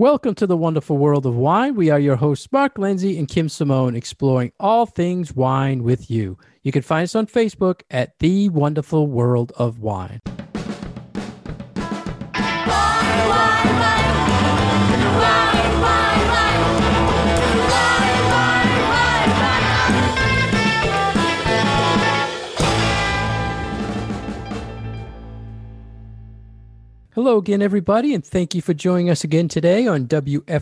Welcome 0.00 0.36
to 0.36 0.46
the 0.46 0.56
wonderful 0.56 0.96
world 0.96 1.26
of 1.26 1.34
wine. 1.34 1.74
We 1.74 1.90
are 1.90 1.98
your 1.98 2.14
hosts, 2.14 2.46
Mark 2.52 2.78
Lindsay 2.78 3.18
and 3.18 3.26
Kim 3.26 3.48
Simone, 3.48 3.96
exploring 3.96 4.52
all 4.60 4.86
things 4.86 5.34
wine 5.34 5.82
with 5.82 6.08
you. 6.08 6.38
You 6.62 6.70
can 6.70 6.82
find 6.82 7.02
us 7.02 7.16
on 7.16 7.26
Facebook 7.26 7.80
at 7.90 8.16
The 8.20 8.48
Wonderful 8.50 9.08
World 9.08 9.50
of 9.56 9.80
Wine. 9.80 10.20
Hello 27.18 27.36
again, 27.36 27.62
everybody, 27.62 28.14
and 28.14 28.24
thank 28.24 28.54
you 28.54 28.62
for 28.62 28.74
joining 28.74 29.10
us 29.10 29.24
again 29.24 29.48
today 29.48 29.88
on 29.88 30.06
WFPR.FM. 30.06 30.54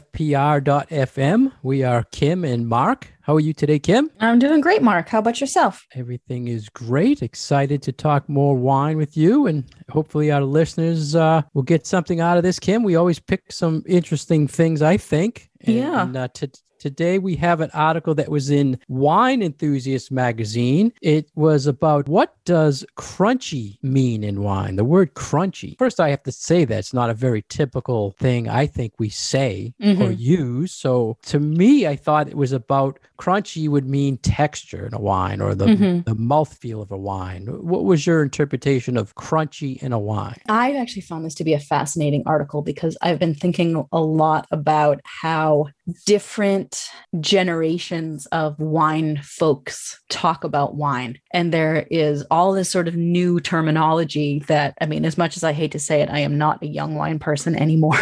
We 1.62 1.82
are 1.82 2.02
Kim 2.04 2.46
and 2.46 2.66
Mark. 2.66 3.12
How 3.20 3.34
are 3.34 3.40
you 3.40 3.52
today, 3.52 3.78
Kim? 3.78 4.10
I'm 4.20 4.38
doing 4.38 4.62
great, 4.62 4.80
Mark. 4.82 5.10
How 5.10 5.18
about 5.18 5.38
yourself? 5.38 5.86
Everything 5.94 6.48
is 6.48 6.70
great. 6.70 7.22
Excited 7.22 7.82
to 7.82 7.92
talk 7.92 8.26
more 8.30 8.56
wine 8.56 8.96
with 8.96 9.18
you, 9.18 9.46
and 9.46 9.64
hopefully, 9.90 10.32
our 10.32 10.44
listeners 10.44 11.14
uh, 11.14 11.42
will 11.52 11.62
get 11.62 11.86
something 11.86 12.20
out 12.20 12.38
of 12.38 12.42
this, 12.42 12.58
Kim. 12.58 12.82
We 12.82 12.96
always 12.96 13.18
pick 13.18 13.52
some 13.52 13.82
interesting 13.86 14.48
things, 14.48 14.80
I 14.80 14.96
think. 14.96 15.50
And, 15.60 15.76
yeah. 15.76 16.04
And, 16.04 16.16
uh, 16.16 16.28
to, 16.28 16.50
Today 16.86 17.18
we 17.18 17.34
have 17.34 17.60
an 17.60 17.70
article 17.74 18.14
that 18.14 18.28
was 18.28 18.48
in 18.48 18.78
Wine 18.86 19.42
Enthusiast 19.42 20.12
magazine. 20.12 20.92
It 21.02 21.28
was 21.34 21.66
about 21.66 22.08
what 22.08 22.36
does 22.44 22.86
crunchy 22.96 23.78
mean 23.82 24.22
in 24.22 24.44
wine? 24.44 24.76
The 24.76 24.84
word 24.84 25.14
crunchy. 25.14 25.76
First, 25.78 25.98
I 25.98 26.10
have 26.10 26.22
to 26.22 26.30
say 26.30 26.64
that 26.64 26.78
it's 26.78 26.94
not 26.94 27.10
a 27.10 27.14
very 27.14 27.44
typical 27.48 28.14
thing 28.20 28.48
I 28.48 28.68
think 28.68 28.92
we 29.00 29.08
say 29.08 29.74
mm-hmm. 29.82 30.00
or 30.00 30.12
use. 30.12 30.72
So 30.72 31.18
to 31.24 31.40
me, 31.40 31.88
I 31.88 31.96
thought 31.96 32.28
it 32.28 32.36
was 32.36 32.52
about 32.52 33.00
crunchy 33.18 33.68
would 33.68 33.88
mean 33.88 34.18
texture 34.18 34.86
in 34.86 34.94
a 34.94 35.00
wine 35.00 35.40
or 35.40 35.56
the, 35.56 35.66
mm-hmm. 35.66 36.02
the 36.02 36.14
mouthfeel 36.14 36.80
of 36.80 36.92
a 36.92 36.96
wine. 36.96 37.46
What 37.46 37.84
was 37.84 38.06
your 38.06 38.22
interpretation 38.22 38.96
of 38.96 39.16
crunchy 39.16 39.82
in 39.82 39.92
a 39.92 39.98
wine? 39.98 40.40
I've 40.48 40.76
actually 40.76 41.02
found 41.02 41.24
this 41.24 41.34
to 41.36 41.44
be 41.44 41.52
a 41.52 41.58
fascinating 41.58 42.22
article 42.26 42.62
because 42.62 42.96
I've 43.02 43.18
been 43.18 43.34
thinking 43.34 43.84
a 43.90 44.00
lot 44.00 44.46
about 44.52 45.00
how 45.04 45.66
different 46.04 46.75
generations 47.20 48.26
of 48.26 48.58
wine 48.58 49.20
folks 49.22 50.00
talk 50.08 50.44
about 50.44 50.76
wine. 50.76 51.18
And 51.32 51.52
there 51.52 51.86
is 51.90 52.24
all 52.30 52.52
this 52.52 52.70
sort 52.70 52.88
of 52.88 52.96
new 52.96 53.40
terminology 53.40 54.40
that, 54.48 54.76
I 54.80 54.86
mean, 54.86 55.04
as 55.04 55.18
much 55.18 55.36
as 55.36 55.44
I 55.44 55.52
hate 55.52 55.72
to 55.72 55.78
say 55.78 56.00
it, 56.00 56.10
I 56.10 56.20
am 56.20 56.38
not 56.38 56.62
a 56.62 56.66
young 56.66 56.94
wine 56.94 57.18
person 57.18 57.54
anymore. 57.54 57.98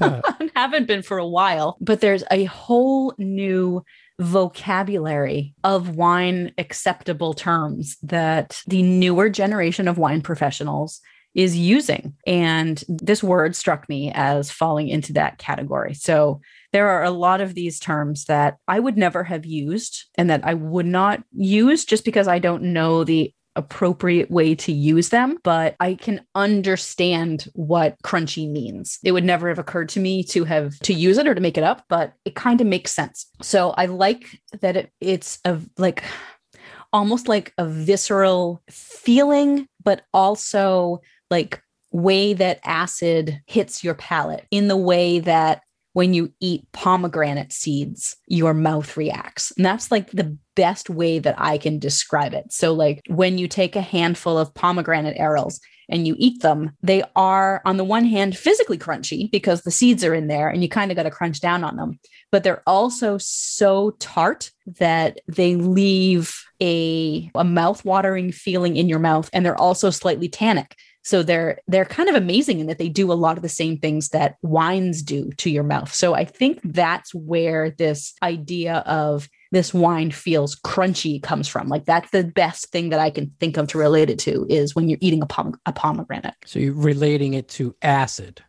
haven't 0.60 0.86
been 0.86 1.02
for 1.02 1.18
a 1.18 1.26
while, 1.26 1.76
but 1.80 2.00
there's 2.00 2.24
a 2.30 2.44
whole 2.44 3.14
new 3.18 3.82
vocabulary 4.18 5.54
of 5.64 5.96
wine 5.96 6.52
acceptable 6.58 7.32
terms 7.32 7.96
that 8.02 8.60
the 8.66 8.82
newer 8.82 9.30
generation 9.30 9.88
of 9.88 9.96
wine 9.96 10.20
professionals 10.20 11.00
is 11.34 11.56
using. 11.56 12.14
And 12.26 12.82
this 12.88 13.22
word 13.22 13.56
struck 13.56 13.88
me 13.88 14.12
as 14.14 14.50
falling 14.50 14.88
into 14.88 15.14
that 15.14 15.38
category. 15.38 15.94
So 15.94 16.40
there 16.72 16.88
are 16.88 17.04
a 17.04 17.10
lot 17.10 17.40
of 17.40 17.54
these 17.54 17.78
terms 17.80 18.26
that 18.26 18.58
I 18.68 18.78
would 18.78 18.96
never 18.96 19.24
have 19.24 19.44
used 19.44 20.04
and 20.16 20.30
that 20.30 20.44
I 20.44 20.54
would 20.54 20.86
not 20.86 21.22
use 21.32 21.84
just 21.84 22.04
because 22.04 22.28
I 22.28 22.38
don't 22.38 22.72
know 22.72 23.04
the 23.04 23.32
appropriate 23.56 24.30
way 24.30 24.54
to 24.54 24.72
use 24.72 25.08
them, 25.08 25.38
but 25.42 25.74
I 25.80 25.94
can 25.94 26.24
understand 26.34 27.48
what 27.54 28.00
crunchy 28.02 28.50
means. 28.50 28.98
It 29.02 29.12
would 29.12 29.24
never 29.24 29.48
have 29.48 29.58
occurred 29.58 29.88
to 29.90 30.00
me 30.00 30.22
to 30.24 30.44
have 30.44 30.78
to 30.80 30.94
use 30.94 31.18
it 31.18 31.26
or 31.26 31.34
to 31.34 31.40
make 31.40 31.58
it 31.58 31.64
up, 31.64 31.84
but 31.88 32.12
it 32.24 32.34
kind 32.34 32.60
of 32.60 32.66
makes 32.66 32.92
sense. 32.92 33.26
So 33.42 33.70
I 33.70 33.86
like 33.86 34.40
that 34.60 34.76
it, 34.76 34.92
it's 35.00 35.40
a 35.44 35.58
like 35.76 36.04
almost 36.92 37.28
like 37.28 37.52
a 37.58 37.66
visceral 37.66 38.62
feeling, 38.70 39.66
but 39.82 40.02
also 40.12 41.00
like 41.30 41.60
way 41.92 42.32
that 42.34 42.60
acid 42.64 43.40
hits 43.46 43.82
your 43.82 43.94
palate 43.94 44.46
in 44.50 44.68
the 44.68 44.76
way 44.76 45.18
that 45.18 45.62
when 45.92 46.14
you 46.14 46.32
eat 46.40 46.70
pomegranate 46.72 47.52
seeds, 47.52 48.16
your 48.26 48.54
mouth 48.54 48.96
reacts. 48.96 49.52
And 49.56 49.66
that's 49.66 49.90
like 49.90 50.10
the 50.10 50.36
best 50.54 50.88
way 50.88 51.18
that 51.18 51.34
I 51.38 51.58
can 51.58 51.78
describe 51.78 52.32
it. 52.32 52.52
So, 52.52 52.72
like 52.72 53.02
when 53.08 53.38
you 53.38 53.48
take 53.48 53.76
a 53.76 53.80
handful 53.80 54.38
of 54.38 54.54
pomegranate 54.54 55.18
arils 55.18 55.60
and 55.88 56.06
you 56.06 56.14
eat 56.18 56.42
them, 56.42 56.76
they 56.82 57.02
are, 57.16 57.60
on 57.64 57.76
the 57.76 57.84
one 57.84 58.04
hand, 58.04 58.36
physically 58.36 58.78
crunchy 58.78 59.30
because 59.30 59.62
the 59.62 59.72
seeds 59.72 60.04
are 60.04 60.14
in 60.14 60.28
there 60.28 60.48
and 60.48 60.62
you 60.62 60.68
kind 60.68 60.92
of 60.92 60.96
got 60.96 61.02
to 61.02 61.10
crunch 61.10 61.40
down 61.40 61.64
on 61.64 61.76
them. 61.76 61.98
But 62.30 62.44
they're 62.44 62.62
also 62.66 63.18
so 63.18 63.92
tart 63.98 64.52
that 64.78 65.20
they 65.26 65.56
leave 65.56 66.40
a, 66.60 67.30
a 67.34 67.42
mouth 67.42 67.84
watering 67.84 68.30
feeling 68.30 68.76
in 68.76 68.88
your 68.88 68.98
mouth. 69.00 69.28
And 69.32 69.44
they're 69.44 69.60
also 69.60 69.90
slightly 69.90 70.28
tannic. 70.28 70.76
So 71.02 71.22
they're 71.22 71.60
they're 71.66 71.84
kind 71.84 72.08
of 72.08 72.14
amazing 72.14 72.60
in 72.60 72.66
that 72.66 72.78
they 72.78 72.88
do 72.88 73.12
a 73.12 73.14
lot 73.14 73.36
of 73.36 73.42
the 73.42 73.48
same 73.48 73.78
things 73.78 74.10
that 74.10 74.36
wines 74.42 75.02
do 75.02 75.30
to 75.38 75.50
your 75.50 75.62
mouth. 75.62 75.92
So 75.92 76.14
I 76.14 76.24
think 76.24 76.60
that's 76.62 77.14
where 77.14 77.70
this 77.70 78.14
idea 78.22 78.78
of 78.86 79.28
this 79.52 79.74
wine 79.74 80.10
feels 80.10 80.54
crunchy 80.56 81.22
comes 81.22 81.48
from. 81.48 81.68
Like 81.68 81.84
that's 81.84 82.10
the 82.10 82.24
best 82.24 82.70
thing 82.70 82.90
that 82.90 83.00
I 83.00 83.10
can 83.10 83.32
think 83.40 83.56
of 83.56 83.68
to 83.68 83.78
relate 83.78 84.10
it 84.10 84.18
to 84.20 84.46
is 84.48 84.76
when 84.76 84.88
you're 84.88 84.98
eating 85.00 85.22
a, 85.22 85.26
pom- 85.26 85.58
a 85.66 85.72
pomegranate. 85.72 86.34
So 86.44 86.58
you're 86.58 86.74
relating 86.74 87.34
it 87.34 87.48
to 87.48 87.74
acid 87.82 88.44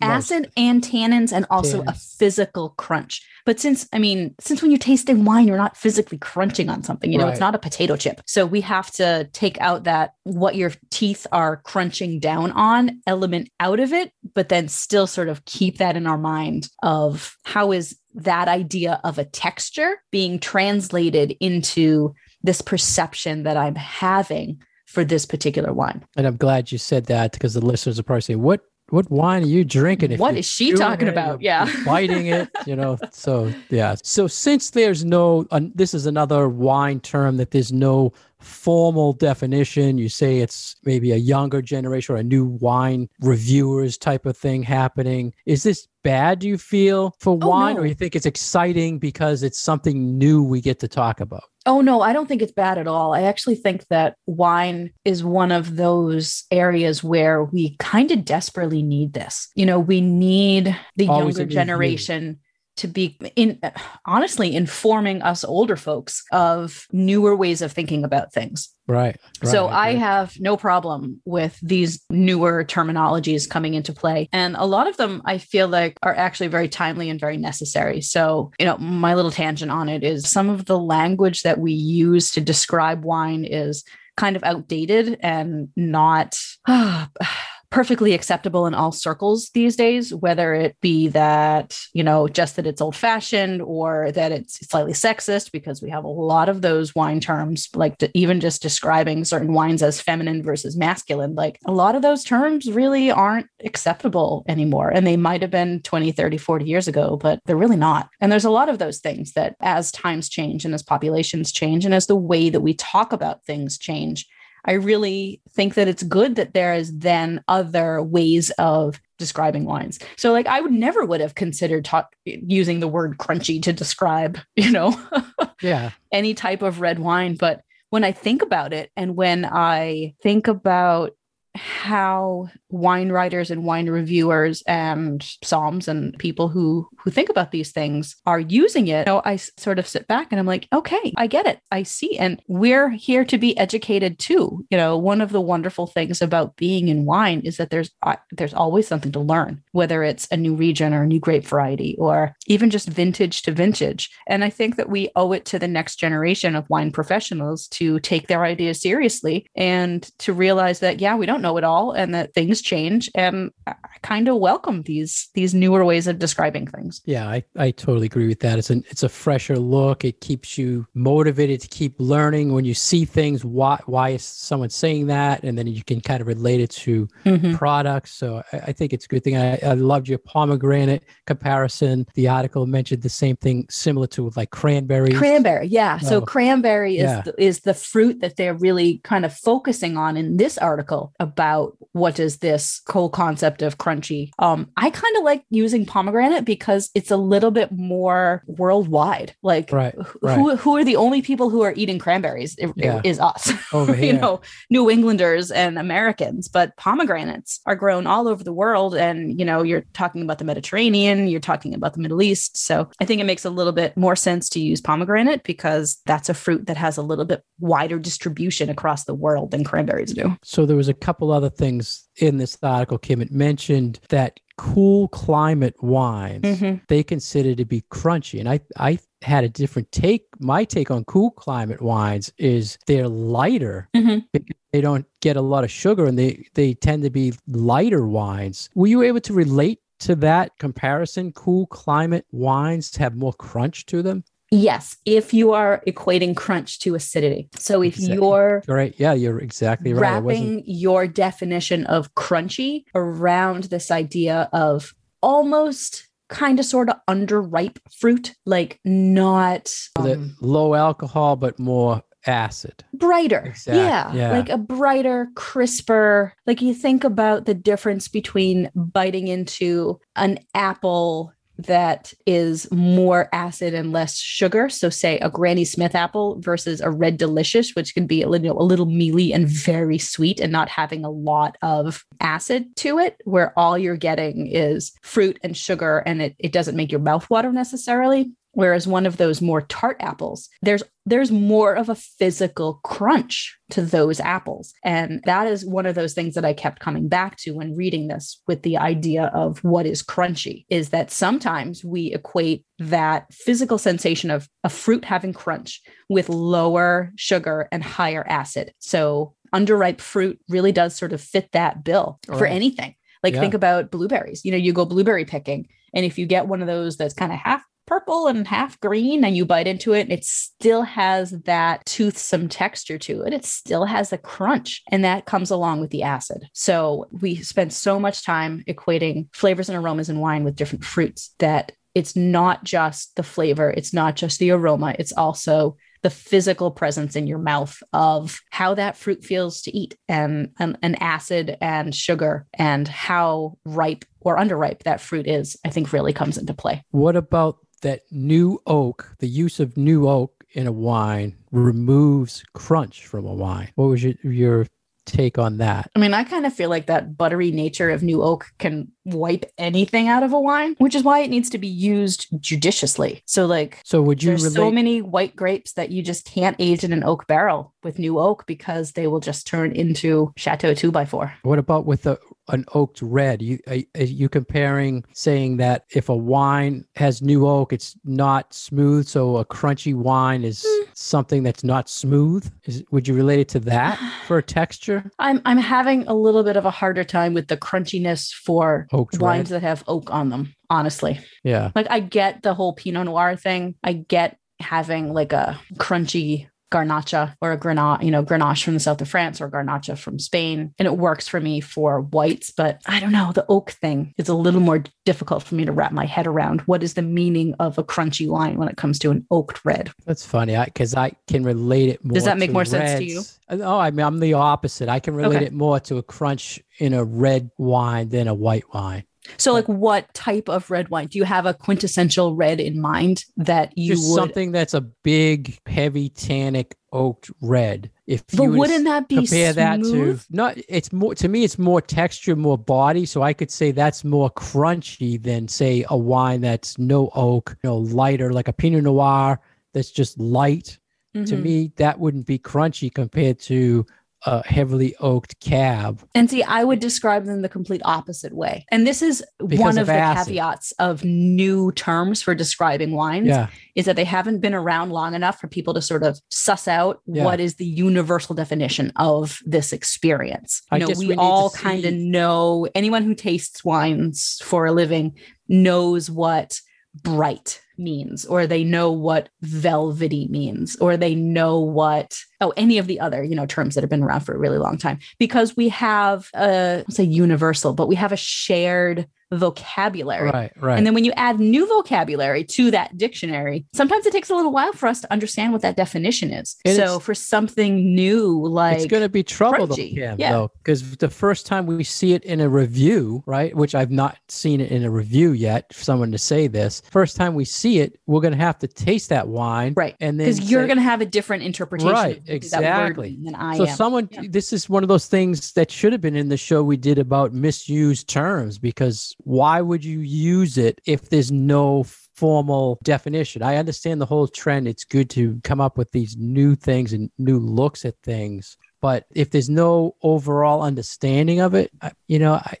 acid 0.00 0.52
and 0.56 0.82
tannins 0.82 1.32
and 1.32 1.46
also 1.50 1.82
tannins. 1.82 1.88
a 1.88 1.94
physical 1.94 2.70
crunch 2.70 3.26
but 3.46 3.58
since 3.58 3.88
i 3.92 3.98
mean 3.98 4.34
since 4.38 4.60
when 4.60 4.70
you're 4.70 4.78
tasting 4.78 5.24
wine 5.24 5.46
you're 5.46 5.56
not 5.56 5.76
physically 5.76 6.18
crunching 6.18 6.68
on 6.68 6.82
something 6.82 7.10
you 7.10 7.18
know 7.18 7.24
right. 7.24 7.30
it's 7.30 7.40
not 7.40 7.54
a 7.54 7.58
potato 7.58 7.96
chip 7.96 8.20
so 8.26 8.44
we 8.44 8.60
have 8.60 8.90
to 8.90 9.28
take 9.32 9.58
out 9.60 9.84
that 9.84 10.14
what 10.24 10.54
your 10.54 10.72
teeth 10.90 11.26
are 11.32 11.58
crunching 11.58 12.20
down 12.20 12.50
on 12.52 13.00
element 13.06 13.48
out 13.60 13.80
of 13.80 13.92
it 13.92 14.12
but 14.34 14.48
then 14.48 14.68
still 14.68 15.06
sort 15.06 15.28
of 15.28 15.44
keep 15.44 15.78
that 15.78 15.96
in 15.96 16.06
our 16.06 16.18
mind 16.18 16.68
of 16.82 17.36
how 17.44 17.72
is 17.72 17.98
that 18.14 18.48
idea 18.48 19.00
of 19.02 19.18
a 19.18 19.24
texture 19.24 19.96
being 20.10 20.38
translated 20.38 21.34
into 21.40 22.14
this 22.42 22.60
perception 22.60 23.44
that 23.44 23.56
i'm 23.56 23.74
having 23.74 24.60
for 24.86 25.04
this 25.04 25.26
particular 25.26 25.72
wine. 25.72 26.04
And 26.16 26.26
I'm 26.26 26.36
glad 26.36 26.70
you 26.70 26.78
said 26.78 27.06
that 27.06 27.32
because 27.32 27.54
the 27.54 27.64
listeners 27.64 27.98
are 27.98 28.04
probably 28.04 28.20
saying, 28.20 28.40
"What 28.40 28.60
what 28.90 29.10
wine 29.10 29.42
are 29.42 29.46
you 29.46 29.64
drinking? 29.64 30.12
If 30.12 30.20
what 30.20 30.36
is 30.36 30.46
she 30.46 30.72
talking 30.72 31.08
it, 31.08 31.10
about? 31.10 31.40
Yeah. 31.40 31.70
biting 31.84 32.26
it, 32.26 32.50
you 32.66 32.76
know. 32.76 32.98
So, 33.12 33.52
yeah. 33.70 33.94
So, 34.02 34.26
since 34.26 34.70
there's 34.70 35.04
no, 35.04 35.46
uh, 35.50 35.60
this 35.74 35.94
is 35.94 36.06
another 36.06 36.48
wine 36.48 37.00
term 37.00 37.36
that 37.38 37.52
there's 37.52 37.72
no 37.72 38.12
formal 38.44 39.12
definition. 39.12 39.98
You 39.98 40.08
say 40.08 40.38
it's 40.38 40.76
maybe 40.84 41.12
a 41.12 41.16
younger 41.16 41.62
generation 41.62 42.14
or 42.14 42.18
a 42.18 42.22
new 42.22 42.44
wine 42.44 43.08
reviewers 43.20 43.98
type 43.98 44.26
of 44.26 44.36
thing 44.36 44.62
happening. 44.62 45.34
Is 45.46 45.62
this 45.62 45.88
bad, 46.02 46.38
do 46.38 46.48
you 46.48 46.58
feel, 46.58 47.14
for 47.18 47.32
oh, 47.42 47.48
wine, 47.48 47.76
no. 47.76 47.82
or 47.82 47.86
you 47.86 47.94
think 47.94 48.14
it's 48.14 48.26
exciting 48.26 48.98
because 48.98 49.42
it's 49.42 49.58
something 49.58 50.16
new 50.18 50.42
we 50.42 50.60
get 50.60 50.78
to 50.80 50.88
talk 50.88 51.20
about? 51.20 51.44
Oh, 51.66 51.80
no, 51.80 52.02
I 52.02 52.12
don't 52.12 52.26
think 52.26 52.42
it's 52.42 52.52
bad 52.52 52.76
at 52.76 52.86
all. 52.86 53.14
I 53.14 53.22
actually 53.22 53.56
think 53.56 53.86
that 53.88 54.16
wine 54.26 54.92
is 55.04 55.24
one 55.24 55.50
of 55.50 55.76
those 55.76 56.44
areas 56.50 57.02
where 57.02 57.42
we 57.42 57.76
kind 57.78 58.10
of 58.10 58.24
desperately 58.24 58.82
need 58.82 59.14
this. 59.14 59.48
You 59.54 59.64
know, 59.64 59.80
we 59.80 60.02
need 60.02 60.76
the 60.96 61.08
Always 61.08 61.38
younger 61.38 61.52
generation 61.52 62.40
to 62.76 62.88
be 62.88 63.18
in 63.36 63.60
honestly 64.06 64.54
informing 64.54 65.22
us 65.22 65.44
older 65.44 65.76
folks 65.76 66.22
of 66.32 66.86
newer 66.92 67.36
ways 67.36 67.62
of 67.62 67.72
thinking 67.72 68.04
about 68.04 68.32
things. 68.32 68.70
Right. 68.86 69.16
right 69.42 69.50
so 69.50 69.66
I 69.66 69.88
right. 69.88 69.98
have 69.98 70.38
no 70.40 70.56
problem 70.56 71.22
with 71.24 71.58
these 71.62 72.02
newer 72.10 72.64
terminologies 72.64 73.48
coming 73.48 73.74
into 73.74 73.92
play. 73.92 74.28
And 74.32 74.56
a 74.56 74.66
lot 74.66 74.88
of 74.88 74.96
them 74.96 75.22
I 75.24 75.38
feel 75.38 75.68
like 75.68 75.96
are 76.02 76.14
actually 76.14 76.48
very 76.48 76.68
timely 76.68 77.08
and 77.08 77.18
very 77.18 77.36
necessary. 77.36 78.00
So, 78.00 78.52
you 78.58 78.66
know, 78.66 78.76
my 78.78 79.14
little 79.14 79.30
tangent 79.30 79.70
on 79.70 79.88
it 79.88 80.02
is 80.02 80.28
some 80.28 80.50
of 80.50 80.66
the 80.66 80.78
language 80.78 81.42
that 81.42 81.58
we 81.58 81.72
use 81.72 82.30
to 82.32 82.40
describe 82.40 83.04
wine 83.04 83.44
is 83.44 83.84
kind 84.16 84.36
of 84.36 84.44
outdated 84.44 85.18
and 85.20 85.68
not 85.76 86.36
perfectly 87.74 88.12
acceptable 88.12 88.68
in 88.68 88.72
all 88.72 88.92
circles 88.92 89.50
these 89.52 89.74
days, 89.74 90.14
whether 90.14 90.54
it 90.54 90.76
be 90.80 91.08
that, 91.08 91.76
you 91.92 92.04
know, 92.04 92.28
just 92.28 92.54
that 92.54 92.68
it's 92.68 92.80
old 92.80 92.94
fashioned 92.94 93.60
or 93.60 94.12
that 94.12 94.30
it's 94.30 94.64
slightly 94.68 94.92
sexist, 94.92 95.50
because 95.50 95.82
we 95.82 95.90
have 95.90 96.04
a 96.04 96.08
lot 96.08 96.48
of 96.48 96.62
those 96.62 96.94
wine 96.94 97.18
terms, 97.18 97.68
like 97.74 97.96
even 98.14 98.38
just 98.38 98.62
describing 98.62 99.24
certain 99.24 99.52
wines 99.52 99.82
as 99.82 100.00
feminine 100.00 100.40
versus 100.40 100.76
masculine. 100.76 101.34
Like 101.34 101.58
a 101.64 101.72
lot 101.72 101.96
of 101.96 102.02
those 102.02 102.22
terms 102.22 102.70
really 102.70 103.10
aren't 103.10 103.48
acceptable 103.64 104.44
anymore. 104.46 104.90
And 104.90 105.04
they 105.04 105.16
might 105.16 105.42
have 105.42 105.50
been 105.50 105.82
20, 105.82 106.12
30, 106.12 106.38
40 106.38 106.64
years 106.64 106.86
ago, 106.86 107.16
but 107.20 107.40
they're 107.44 107.56
really 107.56 107.74
not. 107.74 108.08
And 108.20 108.30
there's 108.30 108.44
a 108.44 108.50
lot 108.50 108.68
of 108.68 108.78
those 108.78 109.00
things 109.00 109.32
that 109.32 109.56
as 109.60 109.90
times 109.90 110.28
change 110.28 110.64
and 110.64 110.74
as 110.74 110.84
populations 110.84 111.50
change 111.50 111.84
and 111.84 111.92
as 111.92 112.06
the 112.06 112.14
way 112.14 112.50
that 112.50 112.60
we 112.60 112.74
talk 112.74 113.12
about 113.12 113.44
things 113.44 113.76
change, 113.78 114.28
I 114.64 114.72
really 114.72 115.40
think 115.50 115.74
that 115.74 115.88
it's 115.88 116.02
good 116.02 116.36
that 116.36 116.54
there 116.54 116.74
is 116.74 116.96
then 116.98 117.42
other 117.48 118.02
ways 118.02 118.50
of 118.58 119.00
describing 119.18 119.64
wines. 119.64 119.98
So 120.16 120.32
like 120.32 120.46
I 120.46 120.60
would 120.60 120.72
never 120.72 121.04
would 121.04 121.20
have 121.20 121.34
considered 121.34 121.84
ta- 121.84 122.08
using 122.24 122.80
the 122.80 122.88
word 122.88 123.18
crunchy 123.18 123.62
to 123.62 123.72
describe, 123.72 124.38
you 124.56 124.70
know, 124.70 124.98
Yeah. 125.62 125.90
any 126.12 126.34
type 126.34 126.62
of 126.62 126.80
red 126.80 126.98
wine, 126.98 127.36
but 127.36 127.62
when 127.90 128.04
I 128.04 128.12
think 128.12 128.42
about 128.42 128.72
it 128.72 128.90
and 128.96 129.14
when 129.16 129.44
I 129.44 130.14
think 130.22 130.48
about 130.48 131.12
how 131.54 132.48
wine 132.74 133.12
writers 133.12 133.50
and 133.50 133.64
wine 133.64 133.88
reviewers 133.88 134.62
and 134.66 135.20
somms 135.44 135.86
and 135.86 136.18
people 136.18 136.48
who 136.48 136.88
who 136.98 137.10
think 137.10 137.28
about 137.28 137.52
these 137.52 137.70
things 137.70 138.16
are 138.26 138.40
using 138.40 138.88
it. 138.88 139.06
Know, 139.06 139.22
i 139.24 139.36
sort 139.36 139.78
of 139.78 139.86
sit 139.86 140.08
back 140.08 140.28
and 140.30 140.40
i'm 140.40 140.46
like 140.46 140.66
okay 140.72 141.12
i 141.16 141.26
get 141.26 141.46
it. 141.46 141.60
I 141.70 141.84
see. 141.84 142.18
And 142.18 142.42
we're 142.48 142.90
here 142.90 143.24
to 143.24 143.38
be 143.38 143.56
educated 143.56 144.18
too. 144.18 144.64
You 144.70 144.76
know 144.76 144.98
one 144.98 145.20
of 145.20 145.30
the 145.30 145.40
wonderful 145.40 145.86
things 145.86 146.20
about 146.20 146.56
being 146.56 146.88
in 146.88 147.04
wine 147.04 147.40
is 147.44 147.56
that 147.58 147.70
there's 147.70 147.90
uh, 148.02 148.16
there's 148.32 148.54
always 148.54 148.88
something 148.88 149.12
to 149.12 149.20
learn 149.20 149.62
whether 149.72 150.02
it's 150.02 150.26
a 150.30 150.36
new 150.36 150.54
region 150.54 150.92
or 150.92 151.04
a 151.04 151.06
new 151.06 151.20
grape 151.20 151.46
variety 151.46 151.96
or 151.98 152.34
even 152.46 152.70
just 152.70 152.88
vintage 152.88 153.42
to 153.42 153.52
vintage. 153.52 154.10
And 154.26 154.42
i 154.42 154.50
think 154.50 154.76
that 154.76 154.88
we 154.88 155.10
owe 155.14 155.32
it 155.32 155.44
to 155.46 155.58
the 155.58 155.68
next 155.68 155.96
generation 155.96 156.56
of 156.56 156.68
wine 156.68 156.90
professionals 156.90 157.68
to 157.68 158.00
take 158.00 158.26
their 158.26 158.44
ideas 158.44 158.80
seriously 158.80 159.46
and 159.54 160.02
to 160.18 160.32
realize 160.32 160.80
that 160.80 161.00
yeah 161.00 161.14
we 161.14 161.26
don't 161.26 161.42
know 161.42 161.56
it 161.56 161.64
all 161.64 161.92
and 161.92 162.14
that 162.14 162.34
things 162.34 162.63
change 162.64 163.10
and 163.14 163.50
i 163.66 163.74
kind 164.02 164.28
of 164.28 164.36
welcome 164.36 164.82
these 164.82 165.28
these 165.34 165.54
newer 165.54 165.84
ways 165.84 166.06
of 166.06 166.18
describing 166.18 166.66
things 166.66 167.00
Yeah, 167.04 167.28
I, 167.28 167.44
I 167.56 167.70
totally 167.70 168.06
agree 168.06 168.26
with 168.26 168.40
that. 168.40 168.58
It's 168.58 168.70
an 168.70 168.84
it's 168.88 169.02
a 169.02 169.08
fresher 169.08 169.56
look. 169.56 170.04
It 170.04 170.20
keeps 170.20 170.58
you 170.58 170.86
motivated 170.94 171.60
to 171.60 171.68
keep 171.68 171.94
learning. 171.98 172.52
When 172.52 172.64
you 172.64 172.74
see 172.74 173.04
things, 173.04 173.44
why 173.44 173.80
why 173.86 174.10
is 174.10 174.24
someone 174.24 174.70
saying 174.70 175.06
that, 175.08 175.42
and 175.42 175.56
then 175.58 175.66
you 175.66 175.84
can 175.84 176.00
kind 176.00 176.20
of 176.20 176.26
relate 176.26 176.60
it 176.60 176.70
to 176.70 177.08
mm-hmm. 177.24 177.54
products. 177.54 178.12
So 178.12 178.42
I, 178.52 178.56
I 178.68 178.72
think 178.72 178.92
it's 178.92 179.04
a 179.04 179.08
good 179.08 179.24
thing. 179.24 179.36
I, 179.36 179.58
I 179.58 179.74
loved 179.74 180.08
your 180.08 180.18
pomegranate 180.18 181.04
comparison. 181.26 182.06
The 182.14 182.28
article 182.28 182.66
mentioned 182.66 183.02
the 183.02 183.08
same 183.08 183.36
thing, 183.36 183.66
similar 183.70 184.06
to 184.08 184.30
like 184.36 184.50
cranberry. 184.50 185.12
Cranberry, 185.12 185.66
yeah. 185.66 185.98
So 185.98 186.14
Oh, 186.16 186.20
cranberry 186.20 186.98
is 186.98 187.24
the, 187.24 187.34
is 187.38 187.60
the 187.60 187.74
fruit 187.74 188.20
that 188.20 188.36
they're 188.36 188.54
really 188.54 188.98
kind 189.04 189.24
of 189.24 189.32
focusing 189.34 189.96
on 189.96 190.16
in 190.16 190.36
this 190.36 190.56
article 190.58 191.12
about 191.20 191.76
what 191.92 192.18
is 192.18 192.38
this 192.54 192.80
whole 192.88 193.08
concept 193.10 193.62
of 193.62 193.78
crunchy. 193.78 194.30
Um, 194.38 194.70
I 194.76 194.90
kind 194.90 195.16
of 195.16 195.24
like 195.24 195.44
using 195.50 195.84
pomegranate 195.84 196.44
because 196.44 196.90
it's 196.94 197.10
a 197.10 197.16
little 197.16 197.50
bit 197.50 197.72
more 197.72 198.42
worldwide. 198.46 199.34
Like, 199.42 199.72
Right, 199.72 199.94
right. 200.22 200.38
who 200.38 200.54
who 200.56 200.76
are 200.76 200.84
the 200.84 200.96
only 200.96 201.20
people 201.20 201.50
who 201.50 201.62
are 201.62 201.74
eating 201.76 201.98
cranberries? 201.98 202.54
It- 202.58 202.70
it 202.76 202.84
Yeah. 202.84 203.00
is 203.04 203.18
us. 203.20 203.52
over 203.72 203.96
you 203.96 204.12
know, 204.12 204.40
New 204.70 204.88
Englanders 204.90 205.50
and 205.50 205.78
Americans, 205.78 206.48
but 206.48 206.76
pomegranates 206.76 207.60
are 207.66 207.74
grown 207.76 208.06
all 208.06 208.28
over 208.28 208.44
the 208.44 208.52
world. 208.52 208.94
And, 208.94 209.38
you 209.38 209.44
know, 209.44 209.62
you're 209.62 209.84
talking 209.94 210.22
about 210.22 210.38
the 210.38 210.44
Mediterranean, 210.44 211.26
you're 211.28 211.40
talking 211.40 211.74
about 211.74 211.94
the 211.94 212.00
Middle 212.00 212.22
East. 212.22 212.56
So 212.56 212.88
I 213.00 213.04
think 213.04 213.20
it 213.20 213.24
makes 213.24 213.44
a 213.44 213.50
little 213.50 213.72
bit 213.72 213.96
more 213.96 214.16
sense 214.16 214.48
to 214.50 214.60
use 214.60 214.80
pomegranate 214.80 215.42
because 215.44 216.00
that's 216.06 216.28
a 216.28 216.34
fruit 216.34 216.66
that 216.66 216.76
has 216.76 216.96
a 216.96 217.02
little 217.02 217.24
bit 217.24 217.42
wider 217.58 217.98
distribution 217.98 218.68
across 218.70 219.04
the 219.04 219.14
world 219.14 219.50
than 219.50 219.64
cranberries 219.64 220.12
do. 220.12 220.36
So 220.42 220.66
there 220.66 220.76
was 220.76 220.88
a 220.88 220.94
couple 220.94 221.30
other 221.32 221.50
things 221.50 222.03
in 222.16 222.38
this 222.38 222.56
article, 222.62 222.98
Kim. 222.98 223.20
It 223.20 223.32
mentioned 223.32 224.00
that 224.08 224.40
cool 224.56 225.08
climate 225.08 225.74
wines 225.82 226.42
Mhm. 226.44 226.80
they 226.88 227.02
consider 227.02 227.54
to 227.56 227.64
be 227.64 227.82
crunchy, 227.90 228.38
and 228.38 228.48
I 228.48 228.60
I 228.76 228.98
had 229.22 229.42
a 229.42 229.48
different 229.48 229.90
take. 229.90 230.26
My 230.38 230.64
take 230.64 230.90
on 230.90 231.04
cool 231.04 231.30
climate 231.30 231.80
wines 231.82 232.30
is 232.38 232.78
they're 232.86 233.08
lighter. 233.08 233.88
Mhm. 233.96 234.24
because 234.32 234.56
They 234.72 234.80
don't 234.80 235.06
get 235.20 235.36
a 235.36 235.40
lot 235.40 235.62
of 235.64 235.70
sugar, 235.70 236.04
and 236.04 236.18
they 236.18 236.46
they 236.54 236.74
tend 236.74 237.04
to 237.04 237.10
be 237.10 237.32
lighter 237.46 238.06
wines. 238.06 238.68
Were 238.74 238.88
you 238.88 239.02
able 239.02 239.20
to 239.20 239.32
relate 239.32 239.78
to 240.00 240.16
that 240.16 240.58
comparison? 240.58 241.30
Cool 241.32 241.66
climate 241.66 242.26
wines 242.32 242.96
have 242.96 243.14
more 243.16 243.32
crunch 243.32 243.86
to 243.86 244.02
them. 244.02 244.24
Yes, 244.50 244.96
if 245.04 245.34
you 245.34 245.52
are 245.52 245.82
equating 245.86 246.36
crunch 246.36 246.78
to 246.80 246.94
acidity. 246.94 247.48
So 247.56 247.82
if 247.82 247.94
Exactly. 247.96 248.14
you're 248.16 248.62
Right? 248.68 248.94
Yeah, 248.98 249.12
you're 249.14 249.38
exactly 249.40 249.92
right. 249.92 250.22
Wrapping 250.22 250.62
your 250.66 251.06
definition 251.06 251.86
of 251.86 252.14
crunchy 252.14 252.84
around 252.94 253.64
this 253.64 253.90
idea 253.90 254.48
of 254.52 254.94
almost 255.22 256.08
kind 256.28 256.58
of 256.58 256.64
sort 256.66 256.88
of 256.88 256.96
underripe 257.08 257.78
fruit, 257.98 258.34
like 258.44 258.78
not 258.84 259.72
um, 259.96 260.36
low 260.40 260.74
alcohol 260.74 261.36
but 261.36 261.58
more 261.58 262.02
acid. 262.26 262.84
brighter. 262.92 263.40
Exact- 263.46 263.76
Yeah, 263.76 264.12
yeah. 264.14 264.30
like 264.30 264.48
a 264.48 264.56
brighter, 264.58 265.28
crisper. 265.34 266.32
Like 266.46 266.62
you 266.62 266.74
think 266.74 267.04
about 267.04 267.44
the 267.46 267.54
difference 267.54 268.08
between 268.08 268.70
biting 268.74 269.28
into 269.28 270.00
an 270.16 270.38
apple 270.54 271.32
that 271.58 272.12
is 272.26 272.70
more 272.70 273.28
acid 273.32 273.74
and 273.74 273.92
less 273.92 274.18
sugar. 274.18 274.68
So, 274.68 274.90
say 274.90 275.18
a 275.18 275.30
Granny 275.30 275.64
Smith 275.64 275.94
apple 275.94 276.40
versus 276.40 276.80
a 276.80 276.90
Red 276.90 277.16
Delicious, 277.16 277.72
which 277.74 277.94
can 277.94 278.06
be 278.06 278.22
a 278.22 278.28
little, 278.28 278.60
a 278.60 278.64
little 278.64 278.86
mealy 278.86 279.32
and 279.32 279.46
very 279.46 279.98
sweet 279.98 280.40
and 280.40 280.52
not 280.52 280.68
having 280.68 281.04
a 281.04 281.10
lot 281.10 281.56
of 281.62 282.04
acid 282.20 282.74
to 282.76 282.98
it, 282.98 283.16
where 283.24 283.56
all 283.58 283.78
you're 283.78 283.96
getting 283.96 284.46
is 284.46 284.92
fruit 285.02 285.38
and 285.42 285.56
sugar 285.56 285.98
and 285.98 286.22
it, 286.22 286.36
it 286.38 286.52
doesn't 286.52 286.76
make 286.76 286.90
your 286.90 287.00
mouth 287.00 287.28
water 287.30 287.52
necessarily. 287.52 288.32
Whereas 288.54 288.86
one 288.86 289.06
of 289.06 289.16
those 289.16 289.42
more 289.42 289.62
tart 289.62 289.96
apples, 290.00 290.48
there's 290.62 290.82
there's 291.06 291.30
more 291.30 291.74
of 291.74 291.88
a 291.90 291.94
physical 291.94 292.80
crunch 292.82 293.58
to 293.70 293.82
those 293.82 294.20
apples. 294.20 294.72
And 294.82 295.20
that 295.26 295.46
is 295.46 295.66
one 295.66 295.84
of 295.84 295.94
those 295.94 296.14
things 296.14 296.34
that 296.34 296.46
I 296.46 296.54
kept 296.54 296.80
coming 296.80 297.08
back 297.08 297.36
to 297.38 297.50
when 297.52 297.76
reading 297.76 298.08
this 298.08 298.40
with 298.48 298.62
the 298.62 298.78
idea 298.78 299.30
of 299.34 299.62
what 299.62 299.84
is 299.84 300.02
crunchy 300.02 300.64
is 300.70 300.90
that 300.90 301.10
sometimes 301.10 301.84
we 301.84 302.14
equate 302.14 302.64
that 302.78 303.26
physical 303.32 303.76
sensation 303.76 304.30
of 304.30 304.48
a 304.62 304.70
fruit 304.70 305.04
having 305.04 305.34
crunch 305.34 305.82
with 306.08 306.30
lower 306.30 307.12
sugar 307.16 307.68
and 307.70 307.84
higher 307.84 308.24
acid. 308.26 308.72
So 308.78 309.34
underripe 309.54 310.00
fruit 310.00 310.40
really 310.48 310.72
does 310.72 310.96
sort 310.96 311.12
of 311.12 311.20
fit 311.20 311.50
that 311.52 311.84
bill 311.84 312.18
for 312.26 312.46
anything. 312.46 312.94
Like 313.22 313.34
Yeah. 313.34 313.40
think 313.40 313.54
about 313.54 313.90
blueberries. 313.90 314.44
You 314.44 314.52
know, 314.52 314.58
you 314.58 314.72
go 314.72 314.84
blueberry 314.86 315.24
picking 315.26 315.68
and 315.94 316.04
if 316.04 316.18
you 316.18 316.26
get 316.26 316.48
one 316.48 316.60
of 316.60 316.66
those 316.66 316.96
that's 316.96 317.14
kind 317.14 317.32
of 317.32 317.38
half 317.38 317.62
purple 317.86 318.26
and 318.26 318.46
half 318.46 318.80
green 318.80 319.24
and 319.24 319.36
you 319.36 319.44
bite 319.44 319.66
into 319.66 319.92
it, 319.92 320.02
and 320.02 320.12
it 320.12 320.24
still 320.24 320.82
has 320.82 321.30
that 321.42 321.84
toothsome 321.86 322.48
texture 322.48 322.98
to 322.98 323.22
it. 323.22 323.32
It 323.32 323.44
still 323.44 323.84
has 323.84 324.12
a 324.12 324.18
crunch 324.18 324.82
and 324.90 325.04
that 325.04 325.26
comes 325.26 325.50
along 325.50 325.80
with 325.80 325.90
the 325.90 326.02
acid. 326.02 326.46
So 326.52 327.06
we 327.10 327.36
spend 327.36 327.72
so 327.72 327.98
much 327.98 328.24
time 328.24 328.64
equating 328.68 329.28
flavors 329.34 329.68
and 329.68 329.78
aromas 329.78 330.08
in 330.08 330.20
wine 330.20 330.44
with 330.44 330.56
different 330.56 330.84
fruits 330.84 331.34
that 331.38 331.72
it's 331.94 332.16
not 332.16 332.64
just 332.64 333.14
the 333.16 333.22
flavor, 333.22 333.70
it's 333.70 333.92
not 333.92 334.16
just 334.16 334.38
the 334.38 334.50
aroma, 334.50 334.96
it's 334.98 335.12
also 335.12 335.76
the 336.02 336.10
physical 336.10 336.70
presence 336.70 337.16
in 337.16 337.26
your 337.26 337.38
mouth 337.38 337.82
of 337.94 338.38
how 338.50 338.74
that 338.74 338.96
fruit 338.96 339.24
feels 339.24 339.62
to 339.62 339.74
eat 339.74 339.96
and 340.06 340.50
an, 340.58 340.76
an 340.82 340.96
acid 340.96 341.56
and 341.62 341.94
sugar 341.94 342.46
and 342.52 342.86
how 342.86 343.56
ripe 343.64 344.04
or 344.20 344.36
underripe 344.36 344.82
that 344.82 345.00
fruit 345.00 345.26
is, 345.26 345.56
I 345.64 345.70
think 345.70 345.92
really 345.92 346.12
comes 346.12 346.36
into 346.36 346.52
play. 346.52 346.84
What 346.90 347.16
about 347.16 347.63
that 347.84 348.02
new 348.10 348.60
oak? 348.66 349.14
The 349.20 349.28
use 349.28 349.60
of 349.60 349.76
new 349.76 350.08
oak 350.08 350.44
in 350.52 350.66
a 350.66 350.72
wine 350.72 351.36
removes 351.52 352.44
crunch 352.52 353.06
from 353.06 353.26
a 353.26 353.32
wine. 353.32 353.70
What 353.76 353.86
was 353.86 354.02
your, 354.02 354.14
your 354.22 354.66
take 355.06 355.38
on 355.38 355.58
that? 355.58 355.90
I 355.94 355.98
mean, 355.98 356.14
I 356.14 356.24
kind 356.24 356.46
of 356.46 356.52
feel 356.52 356.70
like 356.70 356.86
that 356.86 357.16
buttery 357.16 357.50
nature 357.50 357.90
of 357.90 358.02
new 358.02 358.22
oak 358.22 358.52
can 358.58 358.90
wipe 359.04 359.44
anything 359.58 360.08
out 360.08 360.22
of 360.22 360.32
a 360.32 360.40
wine, 360.40 360.74
which 360.78 360.94
is 360.94 361.02
why 361.02 361.20
it 361.20 361.30
needs 361.30 361.50
to 361.50 361.58
be 361.58 361.68
used 361.68 362.26
judiciously. 362.40 363.22
So, 363.26 363.46
like, 363.46 363.80
So 363.84 364.00
would 364.02 364.22
you 364.22 364.30
there's 364.30 364.44
relate? 364.44 364.54
so 364.56 364.70
many 364.70 365.02
white 365.02 365.36
grapes 365.36 365.72
that 365.74 365.90
you 365.90 366.02
just 366.02 366.24
can't 366.24 366.56
age 366.58 366.84
in 366.84 366.92
an 366.92 367.04
oak 367.04 367.26
barrel 367.26 367.72
with 367.82 367.98
new 367.98 368.18
oak 368.18 368.46
because 368.46 368.92
they 368.92 369.06
will 369.06 369.20
just 369.20 369.46
turn 369.46 369.72
into 369.72 370.32
Chateau 370.36 370.72
2 370.74 370.90
by 370.90 371.04
4 371.04 371.32
what 371.42 371.58
about 371.58 371.84
with 371.84 372.06
a, 372.06 372.18
an 372.48 372.64
oaked 372.74 373.00
red? 373.02 373.42
You 373.42 373.58
are, 373.66 373.76
are 373.96 374.04
you 374.04 374.28
comparing 374.28 375.04
saying 375.12 375.58
that 375.58 375.84
if 375.90 376.08
a 376.08 376.16
wine 376.16 376.84
has 376.96 377.20
new 377.20 377.46
oak, 377.46 377.72
it's 377.72 377.94
not 378.04 378.52
smooth, 378.54 379.06
so 379.06 379.36
a 379.36 379.44
crunchy 379.44 379.94
wine 379.94 380.44
is 380.44 380.64
Hmm. 380.66 380.84
something 380.94 381.42
that's 381.42 381.64
not 381.64 381.88
smooth? 381.90 382.50
Is, 382.64 382.82
would 382.90 383.06
you 383.06 383.14
relate 383.14 383.40
it 383.40 383.48
to 383.50 383.60
that 383.60 383.98
for 384.26 384.38
a 384.38 384.42
texture? 384.42 385.10
I'm 385.18 385.42
I'm 385.44 385.58
having 385.58 386.06
a 386.06 386.14
little 386.14 386.42
bit 386.42 386.56
of 386.56 386.64
a 386.64 386.70
harder 386.70 387.04
time 387.04 387.34
with 387.34 387.48
the 387.48 387.56
crunchiness 387.56 388.32
for 388.32 388.86
Oaked 388.94 389.18
wines 389.18 389.50
that 389.50 389.62
have 389.62 389.82
oak 389.86 390.10
on 390.12 390.28
them, 390.28 390.54
honestly. 390.70 391.20
Yeah. 391.42 391.70
Like 391.74 391.88
I 391.90 392.00
get 392.00 392.42
the 392.42 392.54
whole 392.54 392.72
Pinot 392.72 393.06
Noir 393.06 393.36
thing. 393.36 393.74
I 393.82 393.92
get 393.94 394.38
having 394.60 395.12
like 395.12 395.32
a 395.32 395.60
crunchy 395.78 396.48
Garnacha 396.74 397.34
or 397.40 397.52
a 397.52 397.58
Grenache, 397.58 398.02
you 398.02 398.10
know, 398.10 398.24
Grenache 398.24 398.64
from 398.64 398.74
the 398.74 398.80
south 398.80 399.00
of 399.00 399.08
France 399.08 399.40
or 399.40 399.48
Garnacha 399.48 399.96
from 399.96 400.18
Spain. 400.18 400.74
And 400.78 400.86
it 400.86 400.96
works 400.96 401.28
for 401.28 401.40
me 401.40 401.60
for 401.60 402.00
whites, 402.00 402.50
but 402.50 402.82
I 402.86 402.98
don't 403.00 403.12
know. 403.12 403.30
The 403.32 403.46
oak 403.48 403.70
thing 403.70 404.12
is 404.18 404.28
a 404.28 404.34
little 404.34 404.60
more 404.60 404.82
difficult 405.04 405.42
for 405.44 405.54
me 405.54 405.64
to 405.64 405.72
wrap 405.72 405.92
my 405.92 406.06
head 406.06 406.26
around. 406.26 406.62
What 406.62 406.82
is 406.82 406.94
the 406.94 407.02
meaning 407.02 407.54
of 407.60 407.78
a 407.78 407.84
crunchy 407.84 408.28
wine 408.28 408.56
when 408.58 408.68
it 408.68 408.76
comes 408.76 408.98
to 409.00 409.10
an 409.10 409.24
oaked 409.30 409.64
red? 409.64 409.92
That's 410.04 410.26
funny 410.26 410.56
because 410.64 410.94
I, 410.94 411.12
can 411.28 411.44
relate 411.44 411.88
it 411.90 412.04
more. 412.04 412.14
Does 412.14 412.24
that 412.24 412.38
make 412.38 412.52
more 412.52 412.64
sense 412.64 412.98
to 412.98 413.04
you? 413.04 413.22
Oh, 413.48 413.78
I 413.78 413.90
mean, 413.90 414.04
I'm 414.04 414.18
the 414.20 414.34
opposite. 414.34 414.88
I 414.88 415.00
can 415.00 415.14
relate 415.14 415.36
Okay. 415.36 415.46
it 415.46 415.52
more 415.52 415.78
to 415.80 415.98
a 415.98 416.02
crunch 416.02 416.60
in 416.78 416.92
a 416.92 417.04
red 417.04 417.50
wine 417.58 418.08
than 418.08 418.26
a 418.28 418.34
white 418.34 418.64
wine. 418.72 419.04
So, 419.38 419.52
like, 419.52 419.66
what 419.66 420.12
type 420.14 420.48
of 420.48 420.70
red 420.70 420.88
wine? 420.90 421.06
Do 421.08 421.18
you 421.18 421.24
have 421.24 421.46
a 421.46 421.54
quintessential 421.54 422.34
red 422.36 422.60
in 422.60 422.80
mind 422.80 423.24
that 423.36 423.76
you 423.76 423.94
Just 423.94 424.08
would? 424.10 424.14
something 424.16 424.52
that's 424.52 424.74
a 424.74 424.80
big, 424.82 425.58
heavy 425.66 426.10
tannic 426.10 426.76
oaked 426.92 427.30
red. 427.40 427.90
If 428.06 428.26
but 428.26 428.42
you 428.42 428.50
wouldn't 428.50 428.84
that 428.84 429.08
be 429.08 429.16
compare 429.16 429.52
that 429.54 429.82
to 429.82 430.18
not 430.30 430.58
it's 430.68 430.92
more 430.92 431.14
to 431.14 431.26
me 431.26 431.42
it's 431.42 431.58
more 431.58 431.80
texture 431.80 432.36
more 432.36 432.58
body 432.58 433.06
so 433.06 433.22
i 433.22 433.32
could 433.32 433.50
say 433.50 433.70
that's 433.72 434.04
more 434.04 434.30
crunchy 434.30 435.20
than 435.20 435.48
say 435.48 435.86
a 435.88 435.96
wine 435.96 436.42
that's 436.42 436.78
no 436.78 437.08
oak 437.14 437.56
you 437.64 437.70
know 437.70 437.78
lighter 437.78 438.30
like 438.30 438.46
a 438.46 438.52
pinot 438.52 438.84
noir 438.84 439.40
that's 439.72 439.90
just 439.90 440.20
light 440.20 440.78
to 441.14 441.34
Mhm. 441.34 441.42
me 441.42 441.72
that 441.76 441.98
wouldn't 441.98 442.26
be 442.26 442.38
crunchy 442.38 442.92
compared 442.92 443.38
to 443.40 443.86
a 444.26 444.46
heavily 444.46 444.94
oaked 445.00 445.38
cab 445.40 446.02
And 446.14 446.30
see, 446.30 446.42
I 446.42 446.64
would 446.64 446.80
describe 446.80 447.24
them 447.26 447.42
the 447.42 447.48
complete 447.48 447.82
opposite 447.84 448.32
way. 448.34 448.64
And 448.70 448.86
this 448.86 449.02
is 449.02 449.22
Because 449.38 449.58
one 449.60 449.76
of 449.78 449.82
of 449.82 449.86
the 449.88 449.94
acid. 449.94 450.26
caveats 450.34 450.72
of 450.78 451.04
new 451.04 451.72
terms 451.72 452.22
for 452.22 452.34
describing 452.34 452.92
wines 452.92 453.28
yeah 453.28 453.48
is 453.74 453.86
that 453.86 453.96
they 453.96 454.04
haven't 454.04 454.38
been 454.38 454.54
around 454.54 454.90
long 454.90 455.14
enough 455.14 455.40
for 455.40 455.48
people 455.48 455.74
to 455.74 455.82
sort 455.82 456.04
of 456.04 456.18
suss 456.30 456.68
out 456.68 457.00
Yeah. 457.06 457.24
what 457.24 457.40
is 457.40 457.56
the 457.56 457.66
universal 457.66 458.34
definition 458.34 458.92
of 458.96 459.40
this 459.44 459.72
experience. 459.72 460.62
I 460.70 460.76
You 460.76 460.86
know, 460.86 460.94
we, 460.98 461.08
we 461.08 461.14
all 461.16 461.50
kind 461.50 461.84
of 461.84 461.92
know 461.92 462.68
anyone 462.74 463.02
who 463.02 463.14
tastes 463.14 463.64
wines 463.64 464.40
for 464.44 464.64
a 464.66 464.72
living 464.72 465.16
knows 465.48 466.10
what 466.10 466.60
bright 467.02 467.60
means 467.76 468.24
or 468.24 468.46
they 468.46 468.62
know 468.62 468.90
what 468.90 469.28
velvety 469.42 470.28
means 470.28 470.76
or 470.76 470.96
they 470.96 471.14
know 471.14 471.58
what 471.58 472.16
oh 472.40 472.52
any 472.56 472.78
of 472.78 472.86
the 472.86 473.00
other 473.00 473.24
you 473.24 473.34
know 473.34 473.46
terms 473.46 473.74
that 473.74 473.82
have 473.82 473.90
been 473.90 474.02
around 474.02 474.20
for 474.20 474.34
a 474.34 474.38
really 474.38 474.58
long 474.58 474.78
time. 474.78 474.98
Because 475.18 475.56
we 475.56 475.68
have 475.70 476.28
a 476.34 476.84
say 476.88 477.04
universal 477.04 477.72
but 477.72 477.88
we 477.88 477.96
have 477.96 478.12
a 478.12 478.16
shared 478.16 479.06
vocabulary 479.38 480.30
right 480.30 480.52
right 480.56 480.76
and 480.76 480.86
then 480.86 480.94
when 480.94 481.04
you 481.04 481.12
add 481.16 481.38
new 481.40 481.66
vocabulary 481.66 482.44
to 482.44 482.70
that 482.70 482.96
dictionary, 482.96 483.64
sometimes 483.72 484.06
it 484.06 484.12
takes 484.12 484.30
a 484.30 484.34
little 484.34 484.52
while 484.52 484.72
for 484.72 484.86
us 484.88 485.00
to 485.00 485.12
understand 485.12 485.52
what 485.52 485.62
that 485.62 485.76
definition 485.76 486.32
is. 486.32 486.56
And 486.64 486.76
so 486.76 486.98
for 486.98 487.14
something 487.14 487.94
new, 487.94 488.46
like 488.46 488.76
it's 488.78 488.86
going 488.86 489.02
to 489.02 489.08
be 489.08 489.22
trouble 489.22 489.66
though, 489.66 489.74
crunchy. 489.74 489.94
Yeah. 489.94 490.32
though, 490.32 490.50
because 490.58 490.96
the 490.96 491.08
first 491.10 491.46
time 491.46 491.66
we 491.66 491.84
see 491.84 492.12
it 492.12 492.24
in 492.24 492.40
a 492.40 492.48
review, 492.48 493.22
right, 493.26 493.54
which 493.54 493.74
I've 493.74 493.90
not 493.90 494.18
seen 494.28 494.60
it 494.60 494.70
in 494.70 494.84
a 494.84 494.90
review 494.90 495.32
yet, 495.32 495.72
for 495.72 495.82
someone 495.82 496.12
to 496.12 496.18
say 496.18 496.46
this, 496.46 496.82
first 496.90 497.16
time 497.16 497.34
we 497.34 497.44
see 497.44 497.80
it, 497.80 497.98
we're 498.06 498.20
going 498.20 498.32
to 498.34 498.38
have 498.44 498.58
to 498.60 498.68
taste 498.68 499.08
that 499.10 499.28
wine, 499.28 499.74
Right. 499.76 499.94
and 500.00 500.18
then 500.20 500.26
because 500.32 500.50
you're 500.50 500.66
going 500.66 500.78
to 500.78 500.82
have 500.82 501.00
a 501.00 501.06
different 501.06 501.42
interpretation 501.42 501.92
Right, 501.92 502.18
of 502.18 502.24
that 502.24 502.30
word 502.30 502.36
exactly. 502.36 503.18
than 503.22 503.34
I 503.34 503.56
so 503.56 503.66
am. 503.66 503.76
someone 503.76 504.08
Yeah. 504.10 504.22
this 504.28 504.52
is 504.52 504.68
one 504.68 504.82
of 504.82 504.88
those 504.88 505.06
things 505.06 505.52
that 505.52 505.70
should 505.70 505.92
have 505.92 506.00
been 506.00 506.16
in 506.16 506.28
the 506.28 506.36
show 506.36 506.62
we 506.62 506.76
did 506.76 506.98
about 506.98 507.32
misused 507.32 508.08
terms 508.08 508.58
because 508.58 509.14
why 509.24 509.60
would 509.60 509.84
you 509.84 510.00
use 510.00 510.56
it 510.58 510.80
if 510.86 511.08
there's 511.10 511.32
no 511.32 511.82
formal 512.14 512.78
definition 512.84 513.42
i 513.42 513.56
understand 513.56 514.00
the 514.00 514.06
whole 514.06 514.28
trend 514.28 514.68
it's 514.68 514.84
good 514.84 515.10
to 515.10 515.40
come 515.42 515.60
up 515.60 515.76
with 515.76 515.90
these 515.92 516.16
new 516.16 516.54
things 516.54 516.92
and 516.92 517.10
new 517.18 517.38
looks 517.38 517.84
at 517.84 517.94
things 518.02 518.56
but 518.80 519.04
if 519.14 519.30
there's 519.30 519.50
no 519.50 519.96
overall 520.02 520.62
understanding 520.62 521.40
of 521.40 521.54
it 521.54 521.70
you 522.06 522.18
know 522.18 522.34
i 522.34 522.56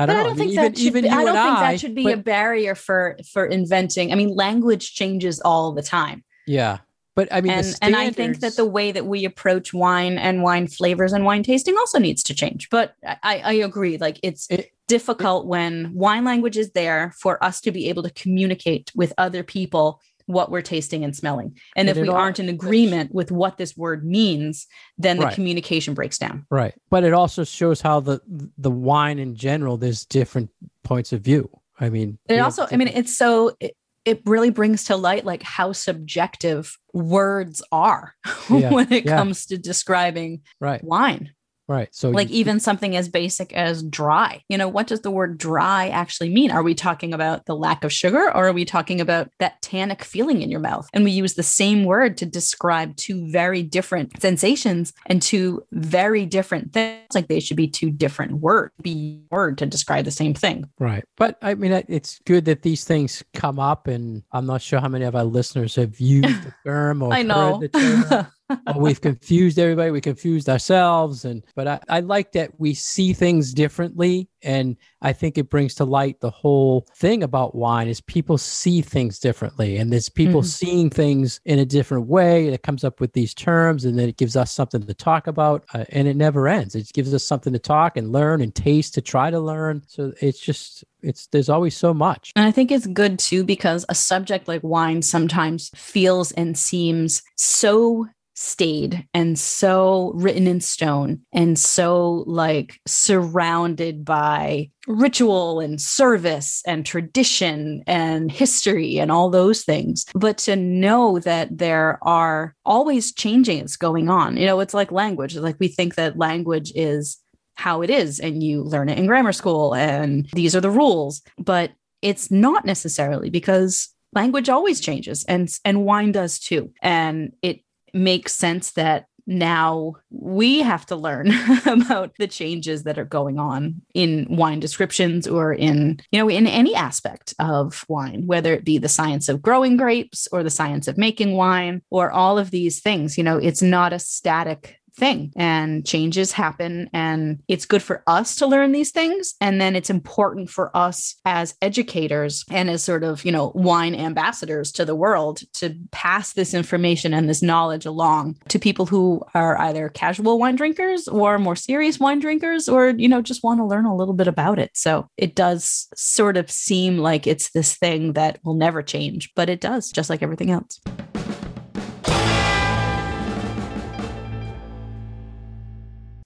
I 0.00 0.06
don't 0.06 0.14
I 0.14 0.22
don't 0.22 0.26
I 0.26 0.34
mean, 0.34 0.38
think 0.38 0.50
even 0.52 0.62
that 0.62 0.78
should 0.78 0.86
even 0.86 1.02
be, 1.02 1.08
you 1.08 1.14
I 1.14 1.24
don't 1.24 1.34
think 1.34 1.58
I, 1.58 1.72
that 1.72 1.80
should 1.80 1.94
be 1.96 2.04
but- 2.04 2.14
a 2.14 2.16
barrier 2.18 2.76
for 2.76 3.16
for 3.32 3.44
inventing. 3.46 4.12
I 4.12 4.14
mean, 4.14 4.32
language 4.32 4.94
changes 4.94 5.40
all 5.40 5.72
the 5.72 5.82
time. 5.82 6.22
yeah. 6.46 6.78
But 7.18 7.32
I 7.32 7.40
mean, 7.40 7.50
and 7.50 7.74
and 7.82 7.96
I 7.96 8.10
think 8.10 8.38
that 8.42 8.54
the 8.54 8.64
way 8.64 8.92
that 8.92 9.04
we 9.04 9.24
approach 9.24 9.74
wine 9.74 10.18
and 10.18 10.40
wine 10.40 10.68
flavors 10.68 11.12
and 11.12 11.24
wine 11.24 11.42
tasting 11.42 11.76
also 11.76 11.98
needs 11.98 12.22
to 12.22 12.32
change. 12.32 12.70
But 12.70 12.94
I, 13.04 13.42
I 13.44 13.52
agree, 13.54 13.98
like 13.98 14.20
it's 14.22 14.46
It- 14.48 14.70
difficult 14.86 15.44
when 15.44 15.92
wine 15.94 16.24
language 16.24 16.56
is 16.56 16.70
there 16.70 17.12
for 17.20 17.42
us 17.42 17.60
to 17.62 17.72
be 17.72 17.88
able 17.88 18.04
to 18.04 18.10
communicate 18.10 18.92
with 18.94 19.12
other 19.18 19.42
people 19.42 20.00
what 20.26 20.48
we're 20.52 20.62
tasting 20.62 21.02
and 21.02 21.16
smelling. 21.16 21.56
And, 21.74 21.88
if 21.90 21.96
we 21.96 22.08
all- 22.08 22.14
aren't 22.14 22.38
in 22.38 22.48
agreement 22.48 23.12
with 23.12 23.32
what 23.32 23.56
this 23.58 23.76
word 23.76 24.04
means, 24.06 24.68
then 24.96 25.16
the 25.18 25.24
Right. 25.24 25.34
communication 25.34 25.94
breaks 25.94 26.18
down. 26.18 26.46
Right. 26.50 26.74
But 26.88 27.02
it 27.02 27.12
also 27.14 27.42
shows 27.42 27.80
how 27.80 27.98
the 27.98 28.20
the 28.56 28.70
wine 28.70 29.18
in 29.18 29.34
general 29.34 29.76
there's 29.76 30.04
different 30.04 30.50
points 30.84 31.12
of 31.12 31.22
view. 31.22 31.50
I 31.80 31.90
mean, 31.90 32.18
it 32.28 32.38
also, 32.38 32.66
I 32.72 32.76
mean, 32.76 32.88
it's 32.88 33.16
so 33.16 33.56
it, 33.60 33.76
it 34.08 34.22
really 34.24 34.48
brings 34.48 34.84
to 34.84 34.96
light 34.96 35.26
like 35.26 35.42
how 35.42 35.72
subjective 35.72 36.78
words 36.94 37.62
are 37.70 38.14
Yeah, 38.50 38.70
when 38.70 38.90
it 38.90 39.04
yeah. 39.04 39.16
comes 39.16 39.46
to 39.46 39.58
describing 39.58 40.40
right, 40.60 40.82
wine. 40.82 41.32
Right. 41.68 41.88
So 41.92 42.10
like 42.10 42.30
you- 42.30 42.36
even 42.36 42.60
something 42.60 42.96
as 42.96 43.08
basic 43.08 43.52
as 43.52 43.82
dry 43.82 44.42
you 44.48 44.58
know 44.58 44.68
what 44.68 44.86
does 44.86 45.00
the 45.02 45.10
word 45.10 45.38
dry 45.38 45.88
actually 45.88 46.30
mean 46.30 46.50
are 46.50 46.62
we 46.62 46.74
talking 46.74 47.12
about 47.14 47.46
the 47.46 47.54
lack 47.54 47.84
of 47.84 47.92
sugar 47.92 48.28
or 48.34 48.46
are 48.48 48.52
we 48.52 48.64
talking 48.64 49.00
about 49.00 49.30
that 49.38 49.60
tannic 49.62 50.02
feeling 50.02 50.42
in 50.42 50.50
your 50.50 50.60
mouth 50.60 50.88
and 50.92 51.04
we 51.04 51.10
use 51.10 51.34
the 51.34 51.42
same 51.42 51.84
word 51.84 52.16
to 52.16 52.26
describe 52.26 52.96
two 52.96 53.30
very 53.30 53.62
different 53.62 54.20
sensations 54.20 54.92
and 55.06 55.20
two 55.22 55.62
very 55.72 56.26
different 56.26 56.72
things 56.72 57.06
like 57.14 57.28
they 57.28 57.40
should 57.40 57.56
be 57.56 57.68
two 57.68 57.90
different 57.90 58.32
words 58.32 58.72
be 58.82 59.22
word 59.30 59.58
to 59.58 59.66
describe 59.66 60.04
the 60.04 60.10
same 60.10 60.34
thing 60.34 60.68
right. 60.78 61.04
But 61.16 61.36
I 61.42 61.54
mean, 61.54 61.72
it's 61.88 62.20
good 62.24 62.44
that 62.46 62.62
these 62.62 62.84
things 62.84 63.24
come 63.34 63.58
up, 63.58 63.86
and 63.88 64.22
I'm 64.32 64.46
not 64.46 64.62
sure 64.62 64.80
how 64.80 64.88
many 64.88 65.04
of 65.04 65.16
our 65.16 65.24
listeners 65.24 65.74
have 65.76 65.98
used 65.98 66.42
the 66.44 66.54
term 66.64 67.02
or 67.02 67.12
i 67.12 67.18
heard 67.18 67.26
know 67.26 67.58
the 67.60 67.68
term. 67.68 68.26
or 68.66 68.80
we've 68.80 69.00
confused 69.00 69.58
everybody. 69.58 69.90
We 69.90 70.00
confused 70.00 70.48
ourselves, 70.48 71.24
and 71.24 71.42
but 71.54 71.68
I, 71.68 71.80
I 71.88 72.00
like 72.00 72.32
that 72.32 72.58
we 72.58 72.74
see 72.74 73.12
things 73.12 73.52
differently, 73.54 74.28
and 74.42 74.76
I 75.02 75.12
think 75.12 75.38
it 75.38 75.50
brings 75.50 75.74
to 75.76 75.84
light 75.84 76.20
the 76.20 76.30
whole 76.30 76.86
thing 76.96 77.22
about 77.22 77.54
wine 77.54 77.88
is 77.88 78.00
people 78.00 78.38
see 78.38 78.80
things 78.80 79.18
differently, 79.18 79.76
and 79.76 79.92
there's 79.92 80.08
people 80.08 80.42
Mhm. 80.42 80.46
seeing 80.46 80.90
things 80.90 81.40
in 81.44 81.58
a 81.58 81.66
different 81.66 82.06
way, 82.08 82.46
and 82.46 82.54
it 82.54 82.62
comes 82.62 82.84
up 82.84 83.00
with 83.00 83.12
these 83.12 83.34
terms, 83.34 83.84
and 83.84 83.98
then 83.98 84.08
it 84.08 84.16
gives 84.16 84.36
us 84.36 84.52
something 84.52 84.82
to 84.82 84.94
talk 84.94 85.26
about, 85.26 85.64
uh, 85.74 85.84
and 85.90 86.08
it 86.08 86.16
never 86.16 86.48
ends. 86.48 86.74
It 86.74 86.90
gives 86.92 87.12
us 87.14 87.24
something 87.24 87.52
to 87.52 87.58
talk 87.58 87.96
and 87.96 88.12
learn 88.12 88.40
and 88.40 88.54
taste 88.54 88.94
to 88.94 89.00
try 89.02 89.30
to 89.30 89.40
learn. 89.40 89.82
So 89.86 90.12
it's 90.20 90.40
just 90.40 90.84
it's 91.00 91.28
there's 91.28 91.48
always 91.48 91.76
so 91.76 91.94
much. 91.94 92.32
And 92.34 92.44
I 92.44 92.50
think 92.50 92.72
it's 92.72 92.86
good 92.88 93.20
too 93.20 93.44
because 93.44 93.84
a 93.88 93.94
subject 93.94 94.48
like 94.48 94.62
wine 94.64 95.00
sometimes 95.02 95.70
feels 95.76 96.32
and 96.32 96.58
seems 96.58 97.22
so 97.36 98.06
staid 98.40 99.04
and 99.12 99.36
so 99.36 100.12
written 100.14 100.46
in 100.46 100.60
stone 100.60 101.20
and 101.32 101.58
so 101.58 102.22
like 102.28 102.78
surrounded 102.86 104.04
by 104.04 104.70
ritual 104.86 105.58
and 105.58 105.80
service 105.80 106.62
and 106.64 106.86
tradition 106.86 107.82
and 107.88 108.30
history 108.30 108.98
and 108.98 109.10
all 109.10 109.28
those 109.28 109.64
things. 109.64 110.06
But 110.14 110.38
to 110.38 110.54
know 110.54 111.18
that 111.18 111.58
there 111.58 111.98
are 112.02 112.54
always 112.64 113.12
changes 113.12 113.76
going 113.76 114.08
on, 114.08 114.36
you 114.36 114.46
know, 114.46 114.60
it's 114.60 114.74
like 114.74 114.92
language. 114.92 115.34
Like 115.34 115.56
we 115.58 115.66
think 115.66 115.96
that 115.96 116.16
language 116.16 116.70
is 116.76 117.18
how 117.56 117.82
it 117.82 117.90
is 117.90 118.20
and 118.20 118.40
you 118.40 118.62
learn 118.62 118.88
it 118.88 118.98
in 118.98 119.06
grammar 119.08 119.32
school 119.32 119.74
and 119.74 120.28
these 120.32 120.54
are 120.54 120.60
the 120.60 120.70
rules 120.70 121.22
but 121.38 121.72
it's 122.02 122.30
not 122.30 122.64
necessarily 122.64 123.30
because 123.30 123.88
language 124.14 124.48
always 124.48 124.80
changes 124.80 125.24
and 125.24 125.48
and 125.64 125.84
wine 125.84 126.12
does 126.12 126.38
too 126.38 126.70
and 126.82 127.32
it 127.42 127.60
makes 127.94 128.34
sense 128.34 128.72
that 128.72 129.06
now 129.28 129.92
we 130.10 130.60
have 130.60 130.86
to 130.86 130.96
learn 130.96 131.30
about 131.66 132.12
the 132.18 132.26
changes 132.26 132.84
that 132.84 132.98
are 132.98 133.04
going 133.04 133.38
on 133.38 133.82
in 133.92 134.26
wine 134.30 134.58
descriptions 134.58 135.28
or 135.28 135.52
in 135.52 136.00
you 136.10 136.18
know 136.18 136.30
in 136.30 136.46
any 136.46 136.74
aspect 136.74 137.34
of 137.38 137.84
wine 137.88 138.26
whether 138.26 138.54
it 138.54 138.64
be 138.64 138.78
the 138.78 138.88
science 138.88 139.28
of 139.28 139.42
growing 139.42 139.76
grapes 139.76 140.26
or 140.32 140.42
the 140.42 140.50
science 140.50 140.88
of 140.88 140.96
making 140.96 141.34
wine 141.34 141.82
or 141.90 142.10
all 142.10 142.38
of 142.38 142.50
these 142.50 142.80
things. 142.80 143.18
You 143.18 143.24
know 143.24 143.36
it's 143.36 143.62
not 143.62 143.92
a 143.92 143.98
static 143.98 144.77
thing 144.98 145.32
and 145.36 145.86
changes 145.86 146.32
happen 146.32 146.90
and 146.92 147.40
it's 147.48 147.66
good 147.66 147.82
for 147.82 148.02
us 148.06 148.36
to 148.36 148.46
learn 148.46 148.72
these 148.72 148.90
things 148.90 149.34
and 149.40 149.60
then 149.60 149.76
it's 149.76 149.90
important 149.90 150.50
for 150.50 150.76
us 150.76 151.16
as 151.24 151.54
educators 151.62 152.44
and 152.50 152.68
as 152.68 152.82
sort 152.82 153.04
of 153.04 153.24
you 153.24 153.32
know 153.32 153.52
wine 153.54 153.94
ambassadors 153.94 154.72
to 154.72 154.84
the 154.84 154.94
world 154.94 155.40
to 155.52 155.76
pass 155.92 156.32
this 156.32 156.54
information 156.54 157.14
and 157.14 157.28
this 157.28 157.42
knowledge 157.42 157.86
along 157.86 158.36
to 158.48 158.58
people 158.58 158.86
who 158.86 159.22
are 159.34 159.58
either 159.60 159.88
casual 159.88 160.38
wine 160.38 160.56
drinkers 160.56 161.08
or 161.08 161.38
more 161.38 161.56
serious 161.56 162.00
wine 162.00 162.18
drinkers 162.18 162.68
or 162.68 162.90
you 162.90 163.08
know 163.08 163.22
just 163.22 163.44
want 163.44 163.60
to 163.60 163.64
learn 163.64 163.84
a 163.84 163.96
little 163.96 164.14
bit 164.14 164.28
about 164.28 164.58
it. 164.58 164.70
So 164.74 165.08
it 165.16 165.34
does 165.34 165.88
sort 165.94 166.36
of 166.36 166.50
seem 166.50 166.98
like 166.98 167.26
it's 167.26 167.50
this 167.50 167.76
thing 167.76 168.14
that 168.14 168.38
will 168.44 168.54
never 168.54 168.82
change 168.82 169.32
but 169.34 169.48
it 169.48 169.60
does 169.60 169.90
just 169.90 170.10
like 170.10 170.22
everything 170.22 170.50
else 170.50 170.80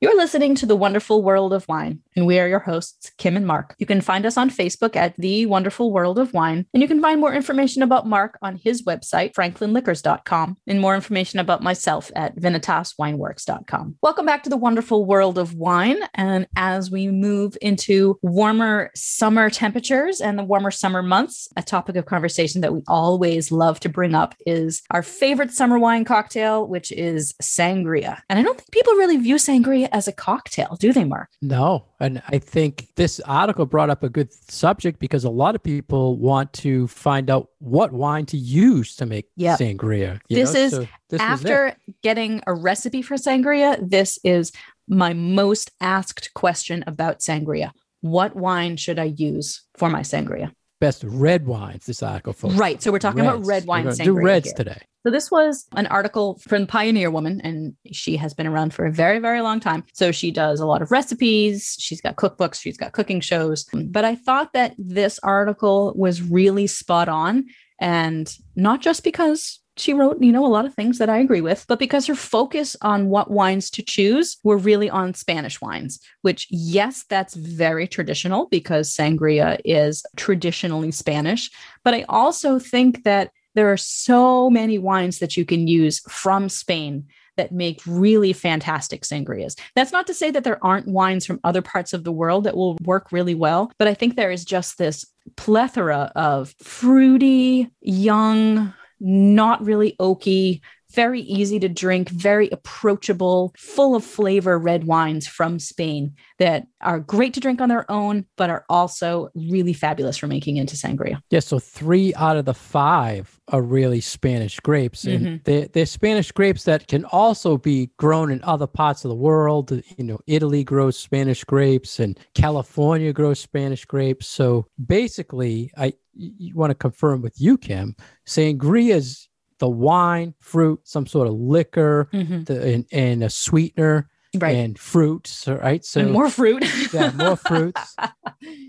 You're 0.03 0.17
listening 0.17 0.57
to 0.57 0.67
The 0.67 0.75
Wonderful 0.75 1.23
World 1.23 1.53
of 1.53 1.69
Wine, 1.69 2.01
and 2.17 2.27
we 2.27 2.41
are 2.41 2.49
your 2.49 2.59
hosts, 2.59 3.13
Kim 3.19 3.37
and 3.37 3.47
Mark. 3.47 3.77
You 3.79 3.87
can 3.87 4.01
find 4.01 4.27
us 4.27 4.37
on 4.37 4.51
Facebook 4.51 4.97
at 4.97 5.15
The 5.17 5.47
Wonderful 5.47 5.93
World 5.93 6.19
of 6.19 6.35
Wine, 6.35 6.67
and 6.75 6.83
you 6.83 6.89
can 6.89 7.01
find 7.01 7.21
more 7.21 7.33
information 7.33 7.85
about 7.85 8.09
Mark 8.09 8.37
on 8.43 8.57
his 8.57 8.83
website, 8.83 9.33
franklinliquors.com, 9.33 10.57
and 10.67 10.81
more 10.81 10.97
information 10.97 11.39
about 11.39 11.63
myself 11.63 12.11
at 12.17 12.35
vinitaswineworks.com. 12.35 13.99
Welcome 14.03 14.27
back 14.27 14.43
to 14.43 14.51
The 14.51 14.57
Wonderful 14.57 15.07
World 15.07 15.39
of 15.39 15.55
Wine. 15.55 16.01
And 16.15 16.49
as 16.57 16.91
we 16.91 17.07
move 17.07 17.57
into 17.63 18.19
warmer 18.23 18.91
summer 18.97 19.51
temperatures 19.51 20.21
and 20.21 20.37
the 20.37 20.43
warmer 20.43 20.73
summer 20.73 21.05
months, 21.05 21.47
a 21.57 21.63
topic 21.63 21.95
of 21.95 22.07
conversation 22.07 22.63
that 22.63 22.75
we 22.75 22.83
always 22.89 23.53
love 23.53 23.79
to 23.79 23.89
bring 23.89 24.17
up 24.17 24.35
is 24.47 24.83
our 24.91 25.05
favorite 25.05 25.53
summer 25.53 25.79
wine 25.79 26.05
cocktail, 26.05 26.67
which 26.67 26.91
is 26.91 27.35
sangria. 27.41 28.19
And 28.29 28.41
I 28.41 28.43
don't 28.43 28.59
think 28.59 28.73
people 28.73 28.95
really 28.95 29.19
view 29.19 29.37
sangria 29.37 29.91
as 29.93 30.09
a 30.09 30.13
cocktail, 30.13 30.77
do 30.81 30.93
they, 30.93 31.05
Mark? 31.05 31.29
No. 31.41 31.87
And 32.01 32.23
I 32.29 32.39
think 32.39 32.89
this 32.97 33.21
article 33.21 33.67
brought 33.67 33.91
up 33.91 34.03
a 34.03 34.09
good 34.09 34.33
subject 34.33 34.99
because 34.99 35.25
a 35.25 35.31
lot 35.31 35.55
of 35.55 35.63
people 35.63 36.17
want 36.19 36.53
to 36.55 36.87
find 36.89 37.31
out 37.31 37.49
what 37.59 37.93
wine 37.93 38.27
to 38.27 38.37
use 38.37 38.97
to 38.97 39.07
make 39.07 39.27
Yep. 39.37 39.59
sangria. 39.59 40.21
you 40.29 40.37
This 40.37 40.55
know? 40.55 40.61
is 40.61 40.71
So 40.73 40.87
this. 41.11 41.21
After 41.21 41.77
getting 42.03 42.43
a 42.47 42.55
recipe 42.55 43.03
for 43.03 43.17
sangria, 43.17 43.79
this 43.87 44.19
is 44.25 44.51
my 44.89 45.13
most 45.13 45.71
asked 45.81 46.33
question 46.35 46.83
about 46.87 47.21
sangria. 47.21 47.71
What 48.01 48.35
wine 48.35 48.77
should 48.77 48.99
I 48.99 49.05
use 49.05 49.63
for 49.77 49.89
my 49.89 50.01
sangria? 50.01 50.53
Best 50.83 51.05
red 51.07 51.47
wines. 51.47 51.87
This 51.87 52.03
article, 52.03 52.33
folks. 52.33 52.57
Right. 52.57 52.83
So 52.83 52.91
we're 52.91 52.99
talking 52.99 53.21
about 53.21 53.37
Reds. 53.37 53.49
red 53.49 53.63
We're 53.63 53.69
wine 53.69 53.87
sangria. 53.87 54.05
Do 54.05 54.13
reds 54.21 54.49
here. 54.49 54.55
today. 54.57 54.81
So 55.05 55.11
this 55.13 55.31
was 55.31 55.67
an 55.77 55.87
article 55.87 56.41
from 56.41 56.67
Pioneer 56.67 57.09
Woman, 57.11 57.41
and 57.43 57.75
she 57.93 58.17
has 58.17 58.35
been 58.35 58.49
around 58.49 58.75
for 58.75 58.85
a 58.85 58.93
very, 58.93 59.21
very 59.21 59.43
long 59.43 59.61
time. 59.61 59.85
So 59.95 60.11
she 60.11 60.33
does 60.33 60.59
a 60.59 60.67
lot 60.67 60.83
of 60.83 60.91
recipes. 60.91 61.77
She's 61.79 62.01
got 62.01 62.17
cookbooks. 62.17 62.61
She's 62.61 62.77
got 62.77 62.93
cooking 62.93 63.21
shows. 63.21 63.65
But 63.73 64.05
I 64.05 64.17
thought 64.17 64.53
that 64.55 64.75
this 64.77 65.21
article 65.23 65.93
was 65.97 66.21
really 66.21 66.67
spot 66.67 67.09
on, 67.09 67.47
and 67.81 68.37
not 68.57 68.81
just 68.81 69.05
because 69.05 69.61
she 69.77 69.95
wrote, 69.95 70.21
you 70.21 70.33
know, 70.33 70.45
a 70.45 70.49
lot 70.49 70.67
of 70.67 70.75
things 70.75 70.99
that 70.99 71.09
I 71.09 71.19
agree 71.19 71.41
with, 71.41 71.65
but 71.67 71.79
because 71.79 72.07
her 72.07 72.15
focus 72.15 72.77
on 72.83 73.09
what 73.09 73.31
wines 73.31 73.71
to 73.71 73.83
choose 73.83 74.37
were 74.45 74.59
really 74.59 74.91
on 74.91 75.15
Spanish 75.15 75.61
wines, 75.61 75.99
which, 76.21 76.47
yes, 76.51 77.05
that's 77.09 77.35
very 77.35 77.89
traditional 77.89 78.49
because 78.51 78.95
sangria 78.95 79.61
is 79.65 80.05
traditionally 80.17 80.91
Spanish. 80.91 81.51
But 81.85 81.95
I 81.95 82.05
also 82.09 82.59
think 82.59 83.05
that 83.05 83.31
there 83.55 83.71
are 83.73 83.79
so 83.79 84.51
many 84.51 84.79
wines 84.79 85.19
that 85.19 85.37
you 85.37 85.45
can 85.45 85.67
use 85.67 86.01
from 86.01 86.49
Spain 86.49 87.07
that 87.37 87.53
make 87.53 87.81
really 87.87 88.33
fantastic 88.35 89.03
sangrias. 89.03 89.59
That's 89.75 89.93
not 89.93 90.07
to 90.07 90.15
say 90.15 90.31
that 90.31 90.45
there 90.45 90.63
aren't 90.63 90.89
wines 90.89 91.25
from 91.25 91.41
other 91.45 91.63
parts 91.63 91.95
of 91.95 92.05
the 92.05 92.13
world 92.13 92.45
that 92.45 92.57
will 92.57 92.77
work 92.83 93.11
really 93.11 93.35
well, 93.35 93.73
but 93.79 93.89
I 93.89 93.95
think 93.95 94.17
there 94.17 94.31
is 94.31 94.45
just 94.45 94.77
this 94.77 95.07
plethora 95.37 96.13
of 96.15 96.55
fruity, 96.63 97.71
young, 97.81 98.75
not 99.03 99.65
really 99.65 99.97
oaky, 99.99 100.61
very 100.95 101.21
easy 101.23 101.59
to 101.61 101.69
drink, 101.69 102.09
very 102.09 102.49
approachable, 102.51 103.53
full 103.57 103.95
of 103.95 104.05
flavor 104.05 104.59
red 104.59 104.85
wines 104.85 105.27
from 105.27 105.59
Spain 105.59 106.15
that 106.39 106.67
are 106.81 107.01
great 107.01 107.35
to 107.35 107.41
drink 107.41 107.61
on 107.61 107.69
their 107.69 107.91
own, 107.91 108.27
but 108.37 108.51
are 108.51 108.65
also 108.69 109.29
really 109.35 109.73
fabulous 109.73 110.17
for 110.17 110.27
making 110.27 110.57
into 110.57 110.77
sangria. 110.77 111.21
Yeah, 111.31 111.41
so 111.41 111.59
three 111.59 112.15
out 112.15 112.37
of 112.37 112.45
the 112.45 112.55
five 112.55 113.41
are 113.49 113.63
really 113.63 114.01
Spanish 114.01 114.59
grapes, 114.61 115.05
and 115.05 115.27
Mhm. 115.27 115.45
they're, 115.45 115.69
they're 115.69 115.87
Spanish 115.87 116.33
grapes 116.33 116.65
that 116.65 116.89
can 116.89 117.05
also 117.07 117.59
be 117.59 117.91
grown 117.99 118.31
in 118.31 118.43
other 118.45 118.67
parts 118.67 119.05
of 119.05 119.09
the 119.09 119.15
world. 119.15 119.71
You 119.97 120.05
know, 120.05 120.19
Italy 120.27 120.65
grows 120.65 120.99
Spanish 120.99 121.45
grapes, 121.45 122.01
and 122.01 122.19
California 122.35 123.13
grows 123.13 123.41
Spanish 123.41 123.85
grapes. 123.85 124.27
So 124.27 124.67
basically, 124.85 125.71
I 125.77 125.95
you 126.15 126.55
want 126.55 126.71
to 126.71 126.75
confirm 126.75 127.23
with 127.23 127.41
you, 127.41 127.57
Kim, 127.57 127.97
sangria 128.27 128.97
is 128.97 129.29
the 129.63 129.69
wine, 129.69 130.35
fruit, 130.41 130.81
some 130.83 131.07
sort 131.07 131.29
of 131.29 131.35
liquor, 131.35 132.09
the, 132.13 132.75
and, 132.75 132.85
and 132.91 133.23
a 133.23 133.31
sweetener 133.31 134.09
Right. 134.35 134.57
and 134.57 134.79
fruits. 134.79 135.47
Right, 135.47 135.85
so 135.85 136.01
and 136.01 136.11
more 136.11 136.31
fruit. 136.31 136.65
yeah, 136.93 137.13
more 137.15 137.37
fruits. 137.37 137.97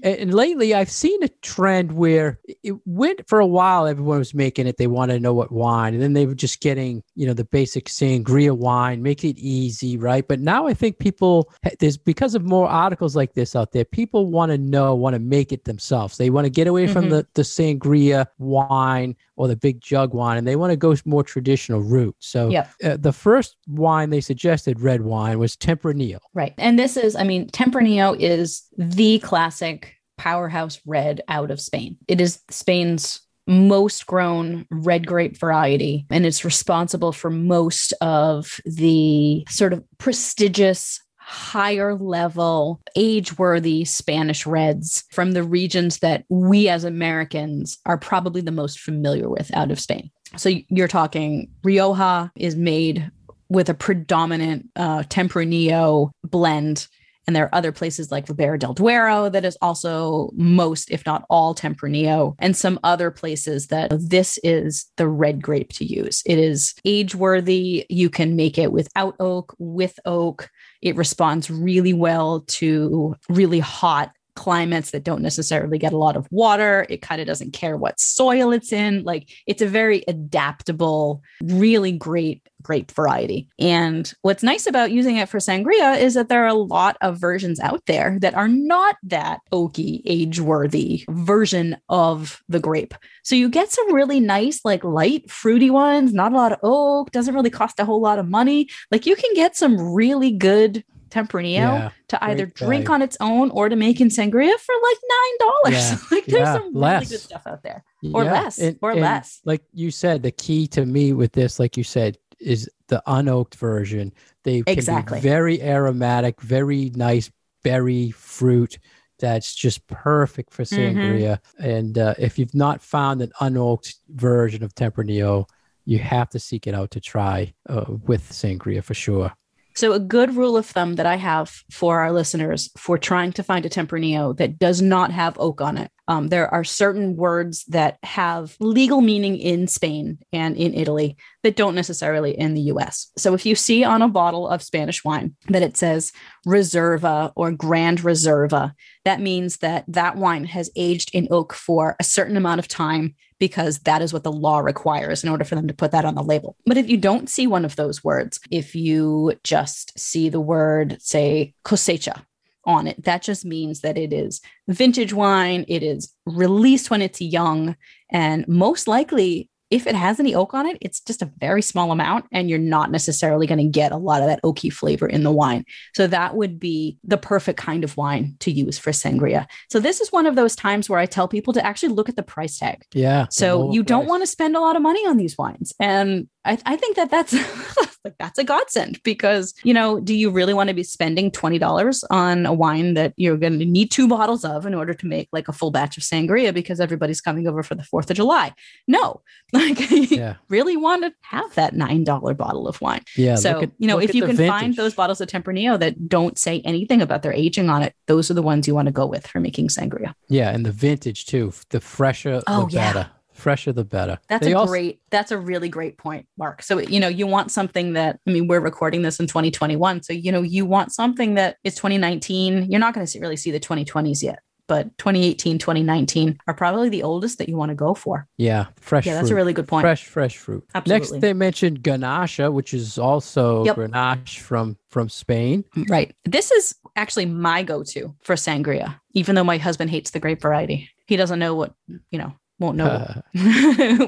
And, 0.03 0.15
and 0.19 0.33
lately, 0.33 0.75
I've 0.75 0.89
seen 0.91 1.23
a 1.23 1.29
trend 1.41 1.93
where 1.93 2.37
it 2.61 2.75
went 2.85 3.27
for 3.27 3.39
a 3.39 3.47
while. 3.47 3.87
Everyone 3.87 4.19
was 4.19 4.33
making 4.35 4.67
it; 4.67 4.77
they 4.77 4.85
wanted 4.85 5.13
to 5.13 5.19
know 5.19 5.33
what 5.33 5.51
wine, 5.51 5.93
and 5.95 6.03
then 6.03 6.13
they 6.13 6.27
were 6.27 6.35
just 6.35 6.59
getting, 6.61 7.01
you 7.15 7.25
know, 7.25 7.33
the 7.33 7.45
basic 7.45 7.85
sangria 7.85 8.55
wine, 8.55 9.01
make 9.01 9.23
it 9.23 9.37
easy, 9.39 9.97
right? 9.97 10.27
But 10.27 10.41
now 10.41 10.67
I 10.67 10.73
think 10.75 10.99
people 10.99 11.51
there's 11.79 11.97
because 11.97 12.35
of 12.35 12.43
more 12.43 12.67
articles 12.67 13.15
like 13.15 13.33
this 13.33 13.55
out 13.55 13.71
there. 13.71 13.85
People 13.85 14.29
want 14.29 14.51
to 14.51 14.57
know, 14.59 14.93
want 14.93 15.13
to 15.15 15.19
make 15.19 15.51
it 15.51 15.63
themselves. 15.63 16.17
They 16.17 16.29
want 16.29 16.45
to 16.45 16.51
get 16.51 16.67
away 16.67 16.85
from 16.85 17.05
Mhm. 17.05 17.09
the 17.11 17.27
the 17.33 17.41
sangria 17.43 18.27
wine 18.37 19.15
or 19.35 19.47
the 19.47 19.55
big 19.55 19.81
jug 19.81 20.13
wine, 20.13 20.37
and 20.37 20.47
they 20.47 20.55
want 20.55 20.71
to 20.71 20.77
go 20.77 20.95
more 21.05 21.23
traditional 21.23 21.81
route. 21.81 22.15
So 22.19 22.49
Yep. 22.49 22.69
uh, 22.83 22.97
the 22.97 23.13
first 23.13 23.55
wine 23.67 24.09
they 24.09 24.21
suggested, 24.21 24.79
red 24.79 25.01
wine, 25.01 25.39
was 25.39 25.55
Tempranillo. 25.55 26.19
Right. 26.33 26.53
And 26.57 26.77
this 26.77 26.97
is, 26.97 27.15
I 27.15 27.23
mean, 27.23 27.49
Tempranillo 27.49 28.15
is 28.19 28.63
the 28.77 29.19
classic 29.19 29.95
powerhouse 30.17 30.79
red 30.85 31.21
out 31.27 31.51
of 31.51 31.59
Spain. 31.59 31.97
It 32.07 32.21
is 32.21 32.39
Spain's 32.49 33.21
most 33.45 34.05
grown 34.05 34.65
red 34.71 35.05
grape 35.05 35.37
variety, 35.37 36.05
and 36.09 36.25
it's 36.25 36.45
responsible 36.45 37.11
for 37.11 37.29
most 37.29 37.91
of 37.99 38.59
the 38.65 39.43
sort 39.49 39.73
of 39.73 39.83
prestigious. 39.97 41.01
Higher 41.33 41.95
level, 41.95 42.79
age 42.95 43.39
worthy 43.39 43.85
Spanish 43.85 44.45
reds 44.45 45.03
from 45.11 45.31
the 45.31 45.41
regions 45.41 45.97
that 45.99 46.25
we 46.29 46.69
as 46.69 46.83
Americans 46.83 47.79
are 47.87 47.97
probably 47.97 48.41
the 48.41 48.51
most 48.51 48.79
familiar 48.79 49.27
with 49.27 49.51
out 49.55 49.71
of 49.71 49.79
Spain. 49.79 50.11
So 50.37 50.51
you're 50.69 50.87
talking 50.87 51.49
Rioja 51.63 52.31
is 52.35 52.55
made 52.55 53.09
with 53.49 53.67
a 53.67 53.73
predominant 53.73 54.69
uh, 54.75 55.03
Tempranillo 55.03 56.11
blend. 56.23 56.87
And 57.25 57.33
there 57.35 57.45
are 57.45 57.55
other 57.55 57.71
places 57.71 58.11
like 58.11 58.27
Ribera 58.27 58.59
del 58.59 58.73
Duero 58.73 59.29
that 59.29 59.45
is 59.45 59.57
also 59.61 60.29
most, 60.35 60.91
if 60.91 61.05
not 61.05 61.23
all, 61.29 61.55
Tempranillo, 61.55 62.35
and 62.37 62.55
some 62.55 62.79
other 62.83 63.11
places 63.11 63.67
that 63.67 63.93
this 63.97 64.37
is 64.43 64.87
the 64.97 65.07
red 65.07 65.41
grape 65.41 65.71
to 65.73 65.85
use. 65.85 66.21
It 66.25 66.37
is 66.37 66.75
age 66.83 67.15
worthy. 67.15 67.85
You 67.89 68.09
can 68.09 68.35
make 68.35 68.57
it 68.57 68.73
without 68.73 69.15
oak, 69.19 69.55
with 69.57 69.97
oak. 70.05 70.49
It 70.83 70.97
responds 70.97 71.49
really 71.49 71.93
well 71.93 72.41
to 72.41 73.15
really 73.29 73.59
hot 73.59 74.11
climates 74.35 74.91
that 74.91 75.03
don't 75.03 75.21
necessarily 75.21 75.77
get 75.77 75.93
a 75.93 75.97
lot 75.97 76.15
of 76.15 76.27
water. 76.31 76.85
It 76.89 77.01
kind 77.01 77.21
of 77.21 77.27
doesn't 77.27 77.53
care 77.53 77.77
what 77.77 77.99
soil 77.99 78.51
it's 78.51 78.71
in. 78.71 79.03
Like 79.03 79.29
it's 79.47 79.61
a 79.61 79.67
very 79.67 80.03
adaptable, 80.07 81.21
really 81.41 81.91
great 81.91 82.47
grape 82.63 82.91
variety. 82.91 83.47
And 83.59 84.11
what's 84.21 84.41
nice 84.41 84.65
about 84.65 84.91
using 84.91 85.17
it 85.17 85.29
for 85.29 85.37
sangria 85.37 85.99
is 85.99 86.13
that 86.15 86.29
there 86.29 86.43
are 86.43 86.47
a 86.47 86.53
lot 86.53 86.97
of 87.01 87.19
versions 87.19 87.59
out 87.59 87.85
there 87.85 88.17
that 88.21 88.33
are 88.33 88.47
not 88.47 88.95
that 89.03 89.41
oaky, 89.51 90.01
age 90.05 90.39
worthy 90.39 91.03
version 91.09 91.77
of 91.89 92.41
the 92.47 92.59
grape. 92.59 92.93
So 93.23 93.35
you 93.35 93.49
get 93.49 93.71
some 93.71 93.93
really 93.93 94.19
nice, 94.19 94.61
like 94.63 94.83
light, 94.83 95.29
fruity 95.29 95.69
ones, 95.69 96.13
not 96.13 96.31
a 96.31 96.35
lot 96.35 96.53
of 96.53 96.59
oak, 96.63 97.11
doesn't 97.11 97.35
really 97.35 97.49
cost 97.49 97.79
a 97.79 97.85
whole 97.85 98.01
lot 98.01 98.17
of 98.17 98.29
money. 98.29 98.69
Like 98.89 99.05
you 99.05 99.15
can 99.15 99.33
get 99.35 99.55
some 99.55 99.93
really 99.93 100.31
good 100.31 100.83
Tempranillo 101.13 101.53
Yeah, 101.79 101.89
to 102.09 102.23
either 102.25 102.45
drink 102.47 102.85
value. 102.87 102.95
on 102.95 103.01
its 103.03 103.17
own 103.19 103.51
or 103.51 103.69
to 103.69 103.75
make 103.75 104.01
in 104.01 104.07
sangria 104.09 104.55
for 104.59 104.75
like 104.81 104.97
nine 105.09 105.37
dollars. 105.39 105.91
Yeah, 105.91 105.97
like 106.11 106.25
there's 106.25 106.39
yeah, 106.47 106.53
some 106.53 106.73
really 106.75 107.05
good 107.05 107.19
stuff 107.19 107.43
out 107.45 107.61
there. 107.63 107.83
Or 108.13 108.23
less, 108.23 108.59
or 108.81 108.91
and 108.91 109.01
less. 109.01 109.39
Like 109.45 109.61
you 109.73 109.91
said, 109.91 110.23
the 110.23 110.31
key 110.31 110.67
to 110.69 110.85
me 110.85 111.13
with 111.13 111.31
this, 111.33 111.59
like 111.59 111.77
you 111.77 111.83
said, 111.83 112.17
is 112.39 112.69
the 112.87 113.01
unoaked 113.07 113.55
version. 113.55 114.11
They 114.43 114.61
can 114.63 114.73
Exactly. 114.73 115.19
be 115.19 115.21
very 115.21 115.61
aromatic, 115.61 116.41
very 116.41 116.91
nice 116.95 117.31
berry 117.63 118.11
fruit. 118.11 118.77
That's 119.19 119.55
just 119.55 119.87
perfect 119.87 120.51
for 120.53 120.63
Mhm. 120.63 120.95
sangria. 120.95 121.39
And 121.59 121.97
uh, 121.97 122.15
if 122.17 122.37
you've 122.37 122.53
not 122.55 122.81
found 122.81 123.21
an 123.21 123.31
unoaked 123.39 123.95
version 124.09 124.63
of 124.63 124.73
Tempranillo, 124.75 125.47
you 125.85 125.99
have 125.99 126.29
to 126.31 126.39
seek 126.39 126.67
it 126.67 126.73
out 126.73 126.91
to 126.91 126.99
try 126.99 127.53
uh, 127.69 127.85
with 128.07 128.29
sangria 128.31 128.83
for 128.83 128.93
sure. 128.95 129.31
So, 129.75 129.93
a 129.93 129.99
good 129.99 130.35
rule 130.35 130.55
of 130.55 130.65
thumb 130.65 130.95
that 130.95 131.05
I 131.05 131.15
have 131.15 131.49
for 131.71 131.99
our 131.99 132.11
listeners 132.11 132.69
for 132.77 132.97
trying 132.97 133.33
to 133.33 133.43
find 133.43 133.65
a 133.65 133.69
Tempranillo 133.69 134.37
that 134.37 134.59
does 134.59 134.81
not 134.81 135.11
have 135.11 135.39
oak 135.39 135.61
on 135.61 135.77
it, 135.77 135.91
um, 136.07 136.27
there 136.27 136.53
are 136.53 136.63
certain 136.63 137.15
words 137.15 137.63
that 137.65 137.97
have 138.03 138.55
legal 138.59 139.01
meaning 139.01 139.37
in 139.37 139.67
Spain 139.67 140.19
and 140.31 140.55
in 140.57 140.73
Italy 140.73 141.17
that 141.41 141.55
don't 141.55 141.75
necessarily 141.75 142.37
in 142.37 142.53
the 142.53 142.61
US. 142.73 143.11
So, 143.17 143.33
if 143.33 143.45
you 143.45 143.55
see 143.55 143.83
on 143.83 144.01
a 144.01 144.07
bottle 144.07 144.47
of 144.47 144.61
Spanish 144.61 145.03
wine 145.03 145.35
that 145.49 145.63
it 145.63 145.75
says 145.75 146.11
Reserva 146.45 147.31
or 147.35 147.51
Grand 147.51 147.99
Reserva, 147.99 148.73
that 149.05 149.21
means 149.21 149.57
that 149.57 149.85
that 149.87 150.17
wine 150.17 150.45
has 150.45 150.69
aged 150.75 151.09
in 151.13 151.27
oak 151.31 151.53
for 151.53 151.95
a 151.99 152.03
certain 152.03 152.37
amount 152.37 152.59
of 152.59 152.67
time 152.67 153.15
because 153.43 153.79
that 153.79 154.01
is 154.01 154.13
what 154.13 154.23
the 154.23 154.31
law 154.31 154.59
requires 154.59 155.21
in 155.21 155.29
order 155.29 155.43
for 155.43 155.55
them 155.55 155.67
to 155.67 155.73
put 155.73 155.91
that 155.91 156.05
on 156.05 156.15
the 156.15 156.23
label. 156.23 156.55
But 156.65 156.77
if 156.77 156.89
you 156.89 156.95
don't 156.95 157.29
see 157.29 157.45
one 157.45 157.65
of 157.65 157.75
those 157.75 158.01
words, 158.01 158.39
if 158.51 158.73
you 158.73 159.33
just 159.43 159.99
see 159.99 160.29
the 160.29 160.39
word, 160.39 160.95
say, 161.01 161.53
cosecha 161.65 162.23
on 162.63 162.87
it, 162.87 163.03
that 163.03 163.21
just 163.21 163.43
means 163.43 163.81
that 163.81 163.97
it 163.97 164.13
is 164.13 164.39
vintage 164.69 165.11
wine, 165.11 165.65
it 165.67 165.83
is 165.83 166.13
released 166.25 166.89
when 166.89 167.01
it's 167.01 167.19
young, 167.19 167.75
and 168.09 168.47
most 168.47 168.87
likely 168.87 169.49
if 169.69 169.87
it 169.87 169.95
has 169.95 170.19
any 170.19 170.35
oak 170.35 170.53
on 170.53 170.67
it, 170.67 170.77
it's 170.81 170.99
just 170.99 171.21
a 171.21 171.31
very 171.39 171.61
small 171.61 171.91
amount, 171.91 172.25
and 172.31 172.49
you're 172.49 172.59
not 172.59 172.91
necessarily 172.91 173.47
going 173.47 173.59
to 173.59 173.63
get 173.63 173.91
a 173.91 173.97
lot 173.97 174.21
of 174.21 174.27
that 174.27 174.41
oaky 174.43 174.71
flavor 174.71 175.07
in 175.07 175.23
the 175.23 175.31
wine. 175.31 175.65
So 175.95 176.05
that 176.07 176.35
would 176.35 176.59
be 176.59 176.97
the 177.03 177.17
perfect 177.17 177.59
kind 177.59 177.83
of 177.83 177.97
wine 177.97 178.35
to 178.41 178.51
use 178.51 178.77
for 178.77 178.91
sangria. 178.91 179.47
So 179.69 179.79
this 179.79 179.99
is 179.99 180.11
one 180.11 180.27
of 180.27 180.35
those 180.35 180.55
times 180.55 180.89
where 180.89 180.99
I 180.99 181.05
tell 181.05 181.27
people 181.27 181.53
to 181.53 181.65
actually 181.65 181.89
look 181.89 182.07
at 182.07 182.15
the 182.15 182.23
price 182.23 182.59
tag. 182.59 182.83
Yeah. 182.93 183.25
So 183.31 183.73
you 183.73 183.83
don't 183.83 184.07
want 184.07 184.21
to 184.21 184.27
spend 184.27 184.55
a 184.55 184.59
lot 184.59 184.75
of 184.75 184.81
money 184.81 185.07
on 185.07 185.17
these 185.17 185.37
wines. 185.37 185.73
And 185.79 186.27
I, 186.45 186.57
I 186.65 186.75
think 186.75 186.95
that 186.95 187.09
that's 187.09 187.33
like 188.03 188.17
that's 188.19 188.37
a 188.37 188.43
godsend 188.43 189.01
because 189.03 189.53
you 189.63 189.73
know 189.73 189.99
do 189.99 190.13
you 190.13 190.29
really 190.29 190.53
want 190.53 190.67
to 190.67 190.73
be 190.73 190.83
spending 190.83 191.31
$20 191.31 192.03
on 192.09 192.45
a 192.45 192.53
wine 192.53 192.95
that 192.95 193.13
you're 193.15 193.37
going 193.37 193.59
to 193.59 193.65
need 193.65 193.91
two 193.91 194.07
bottles 194.07 194.43
of 194.43 194.65
in 194.65 194.73
order 194.73 194.93
to 194.93 195.07
make 195.07 195.29
like 195.31 195.47
a 195.47 195.53
full 195.53 195.71
batch 195.71 195.95
of 195.97 196.03
sangria 196.03 196.53
because 196.53 196.79
everybody's 196.79 197.21
coming 197.21 197.47
over 197.47 197.63
for 197.63 197.75
the 197.75 197.83
4th 197.83 198.09
of 198.09 198.17
July 198.17 198.53
no 198.87 199.21
like 199.53 199.79
yeah. 200.11 200.35
really 200.49 200.75
want 200.75 201.03
to 201.03 201.13
have 201.21 201.53
that 201.55 201.73
$9 201.73 202.37
bottle 202.37 202.67
of 202.67 202.81
wine 202.81 203.01
yeah 203.15 203.35
so 203.35 203.61
at, 203.61 203.71
you 203.77 203.87
know 203.87 203.99
if 203.99 204.13
you 204.13 204.21
can 204.21 204.35
vintage. 204.35 204.49
find 204.49 204.75
those 204.75 204.93
bottles 204.93 205.21
of 205.21 205.29
Tempranillo 205.29 205.79
that 205.79 206.09
don't 206.09 206.37
say 206.37 206.61
anything 206.65 207.01
about 207.01 207.23
their 207.23 207.33
aging 207.33 207.69
on 207.69 207.81
it 207.81 207.95
those 208.07 208.29
are 208.29 208.33
the 208.33 208.41
ones 208.41 208.67
you 208.67 208.75
want 208.75 208.87
to 208.87 208.91
go 208.91 209.05
with 209.05 209.25
for 209.27 209.39
making 209.39 209.67
sangria 209.67 210.13
yeah 210.27 210.49
and 210.49 210.65
the 210.65 210.71
vintage 210.71 211.25
too 211.25 211.53
the 211.69 211.79
fresher 211.79 212.41
oh, 212.47 212.65
the 212.65 212.73
yeah. 212.73 212.93
better 212.93 213.11
fresher 213.43 213.73
the 213.73 213.83
better. 213.83 214.17
That's 214.29 214.45
they 214.45 214.53
a 214.53 214.57
also- 214.57 214.71
great 214.71 215.01
that's 215.11 215.31
a 215.31 215.37
really 215.37 215.69
great 215.69 215.97
point, 215.97 216.27
Mark. 216.37 216.63
So 216.63 216.79
you 216.79 216.99
know, 216.99 217.09
you 217.09 217.27
want 217.27 217.51
something 217.51 217.93
that 217.93 218.19
I 218.25 218.31
mean, 218.31 218.47
we're 218.47 218.61
recording 218.61 219.01
this 219.01 219.19
in 219.19 219.27
2021. 219.27 220.03
So 220.03 220.13
you 220.13 220.31
know, 220.31 220.41
you 220.41 220.65
want 220.65 220.91
something 220.91 221.35
that 221.35 221.57
is 221.63 221.75
2019. 221.75 222.71
You're 222.71 222.79
not 222.79 222.93
going 222.93 223.05
to 223.05 223.19
really 223.19 223.37
see 223.37 223.51
the 223.51 223.59
2020s 223.59 224.23
yet. 224.23 224.39
But 224.67 224.97
2018, 224.97 225.59
2019 225.59 226.37
are 226.47 226.53
probably 226.53 226.87
the 226.87 227.03
oldest 227.03 227.37
that 227.39 227.49
you 227.49 227.57
want 227.57 227.69
to 227.69 227.75
go 227.75 227.93
for. 227.93 228.27
Yeah, 228.37 228.67
fresh. 228.79 229.05
Yeah, 229.05 229.15
that's 229.15 229.27
fruit. 229.27 229.33
a 229.33 229.35
really 229.35 229.51
good 229.51 229.67
point. 229.67 229.83
Fresh, 229.83 230.05
fresh 230.05 230.37
fruit. 230.37 230.63
Absolutely. 230.73 231.17
Next, 231.17 231.21
they 231.21 231.33
mentioned 231.33 231.83
Grenache, 231.83 232.51
which 232.51 232.73
is 232.73 232.97
also 232.97 233.65
yep. 233.65 233.75
Grenache 233.75 234.39
from 234.39 234.77
from 234.89 235.09
Spain. 235.09 235.65
Mm, 235.75 235.89
right. 235.89 236.15
This 236.23 236.49
is 236.51 236.75
actually 236.95 237.25
my 237.25 237.61
go-to 237.61 238.15
for 238.21 238.35
sangria, 238.35 238.97
even 239.11 239.35
though 239.35 239.43
my 239.43 239.57
husband 239.57 239.89
hates 239.89 240.11
the 240.11 240.19
grape 240.21 240.41
variety. 240.41 240.89
He 241.07 241.17
doesn't 241.17 241.39
know 241.39 241.55
what 241.55 241.75
you 242.09 242.17
know 242.17 242.33
won't 242.59 242.77
know 242.77 243.21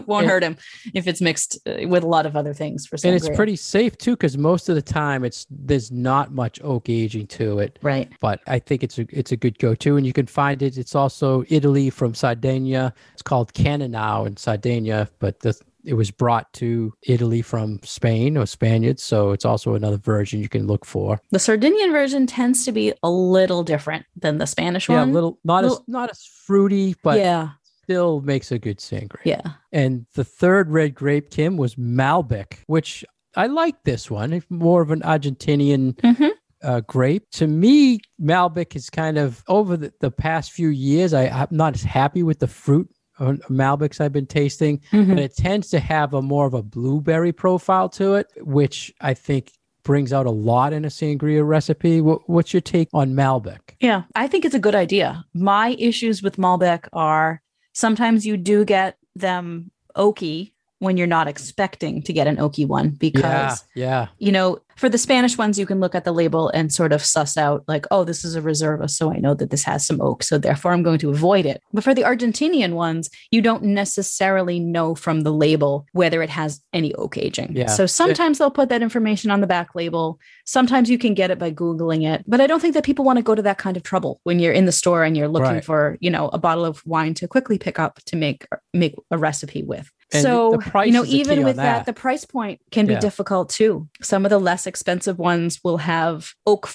won't 0.05 0.23
and, 0.23 0.27
hurt 0.27 0.43
him 0.43 0.57
if 0.93 1.07
it's 1.07 1.21
mixed 1.21 1.57
uh, 1.67 1.87
with 1.87 2.03
a 2.03 2.07
lot 2.07 2.25
of 2.25 2.35
other 2.35 2.53
things 2.53 2.85
for 2.85 2.97
sangria. 2.97 3.05
and 3.05 3.15
it's 3.15 3.35
pretty 3.35 3.55
safe 3.55 3.97
too 3.97 4.11
because 4.11 4.37
most 4.37 4.69
of 4.69 4.75
the 4.75 4.81
time 4.81 5.23
it's 5.23 5.45
there's 5.49 5.91
not 5.91 6.31
much 6.31 6.59
oak 6.63 6.89
aging 6.89 7.27
to 7.27 7.59
it 7.59 7.79
right 7.81 8.13
but 8.19 8.41
i 8.47 8.59
think 8.59 8.83
it's 8.83 8.99
a 8.99 9.05
it's 9.09 9.31
a 9.31 9.37
good 9.37 9.57
go-to 9.59 9.97
and 9.97 10.05
you 10.05 10.13
can 10.13 10.25
find 10.27 10.61
it 10.61 10.77
it's 10.77 10.95
also 10.95 11.43
italy 11.49 11.89
from 11.89 12.13
sardinia 12.13 12.93
it's 13.13 13.21
called 13.21 13.53
Cannonau 13.53 14.25
in 14.25 14.37
sardinia 14.37 15.09
but 15.19 15.39
the 15.39 15.59
it 15.85 15.93
was 15.93 16.11
brought 16.11 16.51
to 16.53 16.93
Italy 17.03 17.41
from 17.41 17.79
Spain 17.83 18.37
or 18.37 18.45
Spaniards, 18.45 19.03
so 19.03 19.31
it's 19.31 19.45
also 19.45 19.75
another 19.75 19.97
version 19.97 20.41
you 20.41 20.49
can 20.49 20.67
look 20.67 20.85
for. 20.85 21.21
The 21.31 21.39
Sardinian 21.39 21.91
version 21.91 22.27
tends 22.27 22.65
to 22.65 22.71
be 22.71 22.93
a 23.03 23.09
little 23.09 23.63
different 23.63 24.05
than 24.15 24.39
the 24.39 24.47
Spanish 24.47 24.89
yeah, 24.89 24.99
one. 24.99 25.09
Yeah, 25.09 25.13
little 25.13 25.39
not 25.43 25.63
little, 25.63 25.77
as 25.77 25.83
not 25.87 26.09
as 26.09 26.25
fruity, 26.25 26.95
but 27.03 27.19
yeah, 27.19 27.51
still 27.85 28.21
makes 28.21 28.51
a 28.51 28.57
good 28.57 28.79
sangria. 28.79 29.19
Yeah. 29.23 29.51
And 29.71 30.05
the 30.13 30.23
third 30.23 30.71
red 30.71 30.95
grape, 30.95 31.29
Kim, 31.29 31.55
was 31.57 31.75
Malbec, 31.75 32.59
which 32.65 33.05
I 33.35 33.47
like 33.47 33.83
this 33.83 34.09
one. 34.09 34.33
It's 34.33 34.45
more 34.49 34.81
of 34.81 34.91
an 34.91 35.01
Argentinian 35.01 35.93
mm-hmm. 35.93 36.27
uh, 36.63 36.81
grape. 36.81 37.29
To 37.33 37.47
me, 37.47 37.99
Malbec 38.19 38.75
is 38.75 38.89
kind 38.89 39.17
of 39.17 39.43
over 39.47 39.77
the, 39.77 39.93
the 39.99 40.11
past 40.11 40.51
few 40.51 40.69
years. 40.69 41.13
I, 41.13 41.27
I'm 41.27 41.47
not 41.51 41.75
as 41.75 41.83
happy 41.83 42.23
with 42.23 42.39
the 42.39 42.47
fruit 42.47 42.89
Malbecs 43.19 44.01
I've 44.01 44.11
been 44.11 44.25
tasting, 44.25 44.81
mm-hmm. 44.91 45.09
but 45.13 45.19
it 45.19 45.35
tends 45.35 45.69
to 45.69 45.79
have 45.79 46.13
a 46.13 46.21
more 46.21 46.45
of 46.45 46.53
a 46.53 46.63
blueberry 46.63 47.31
profile 47.31 47.89
to 47.89 48.15
it, 48.15 48.27
which 48.37 48.93
I 48.99 49.13
think 49.13 49.51
brings 49.83 50.11
out 50.11 50.25
a 50.25 50.31
lot 50.31 50.73
in 50.73 50.83
a 50.83 50.89
sangria 50.89 51.47
recipe. 51.47 52.01
What's 52.01 52.53
your 52.53 52.61
take 52.61 52.89
on 52.93 53.13
Malbec? 53.13 53.59
Yeah, 53.79 54.03
I 54.15 54.27
think 54.27 54.43
it's 54.43 54.55
a 54.55 54.59
good 54.59 54.75
idea. 54.75 55.23
My 55.33 55.75
issues 55.79 56.23
with 56.23 56.37
Malbec 56.37 56.87
are 56.91 57.41
sometimes 57.75 58.25
you 58.25 58.37
do 58.37 58.65
get 58.65 58.97
them 59.15 59.69
oaky 59.95 60.53
when 60.79 60.97
you're 60.97 61.07
not 61.07 61.27
expecting 61.27 62.01
to 62.03 62.13
get 62.13 62.27
an 62.27 62.37
oaky 62.37 62.67
one 62.67 62.89
because 62.89 63.63
yeah, 63.75 63.85
yeah. 63.85 64.07
you 64.17 64.31
know 64.31 64.59
for 64.75 64.89
the 64.89 64.97
spanish 64.97 65.37
ones 65.37 65.57
you 65.57 65.65
can 65.65 65.79
look 65.79 65.95
at 65.95 66.03
the 66.03 66.11
label 66.11 66.49
and 66.49 66.73
sort 66.73 66.91
of 66.91 67.03
suss 67.03 67.37
out 67.37 67.63
like 67.67 67.85
oh 67.91 68.03
this 68.03 68.25
is 68.25 68.35
a 68.35 68.41
reserva 68.41 68.89
so 68.89 69.11
i 69.11 69.17
know 69.17 69.33
that 69.33 69.49
this 69.49 69.63
has 69.63 69.85
some 69.85 70.01
oak 70.01 70.21
so 70.21 70.37
therefore 70.37 70.73
i'm 70.73 70.83
going 70.83 70.99
to 70.99 71.09
avoid 71.09 71.45
it 71.45 71.61
but 71.71 71.83
for 71.83 71.93
the 71.93 72.01
argentinian 72.01 72.73
ones 72.73 73.09
you 73.31 73.41
don't 73.41 73.63
necessarily 73.63 74.59
know 74.59 74.93
from 74.95 75.21
the 75.21 75.31
label 75.31 75.85
whether 75.93 76.21
it 76.21 76.29
has 76.29 76.61
any 76.73 76.93
oak 76.95 77.17
aging 77.17 77.55
yeah. 77.55 77.67
so 77.67 77.85
sometimes 77.85 78.37
they'll 78.37 78.51
put 78.51 78.69
that 78.69 78.81
information 78.81 79.31
on 79.31 79.41
the 79.41 79.47
back 79.47 79.75
label 79.75 80.19
sometimes 80.45 80.89
you 80.89 80.97
can 80.97 81.13
get 81.13 81.31
it 81.31 81.39
by 81.39 81.51
googling 81.51 82.05
it 82.05 82.23
but 82.27 82.41
i 82.41 82.47
don't 82.47 82.59
think 82.59 82.73
that 82.73 82.83
people 82.83 83.05
want 83.05 83.17
to 83.17 83.23
go 83.23 83.35
to 83.35 83.41
that 83.41 83.57
kind 83.57 83.77
of 83.77 83.83
trouble 83.83 84.19
when 84.23 84.39
you're 84.39 84.53
in 84.53 84.65
the 84.65 84.71
store 84.71 85.03
and 85.03 85.15
you're 85.15 85.27
looking 85.29 85.55
right. 85.55 85.65
for 85.65 85.97
you 86.01 86.09
know 86.09 86.27
a 86.29 86.37
bottle 86.37 86.65
of 86.65 86.85
wine 86.85 87.13
to 87.13 87.27
quickly 87.27 87.57
pick 87.57 87.79
up 87.79 87.99
to 88.05 88.17
make 88.17 88.45
make 88.73 88.95
a 89.09 89.17
recipe 89.17 89.63
with 89.63 89.89
and 90.13 90.23
so 90.23 90.59
you 90.83 90.91
know 90.91 91.05
even 91.05 91.43
with 91.43 91.55
that. 91.55 91.77
that. 91.79 91.85
the 91.85 91.93
price 91.93 92.25
point 92.25 92.61
can 92.71 92.85
be 92.85 92.95
difficult 92.97 93.49
too 93.49 93.87
some 94.01 94.25
of 94.25 94.29
the 94.29 94.39
less 94.39 94.67
expensive 94.67 95.17
ones 95.17 95.59
will 95.63 95.77
have 95.77 96.33
oak 96.45 96.69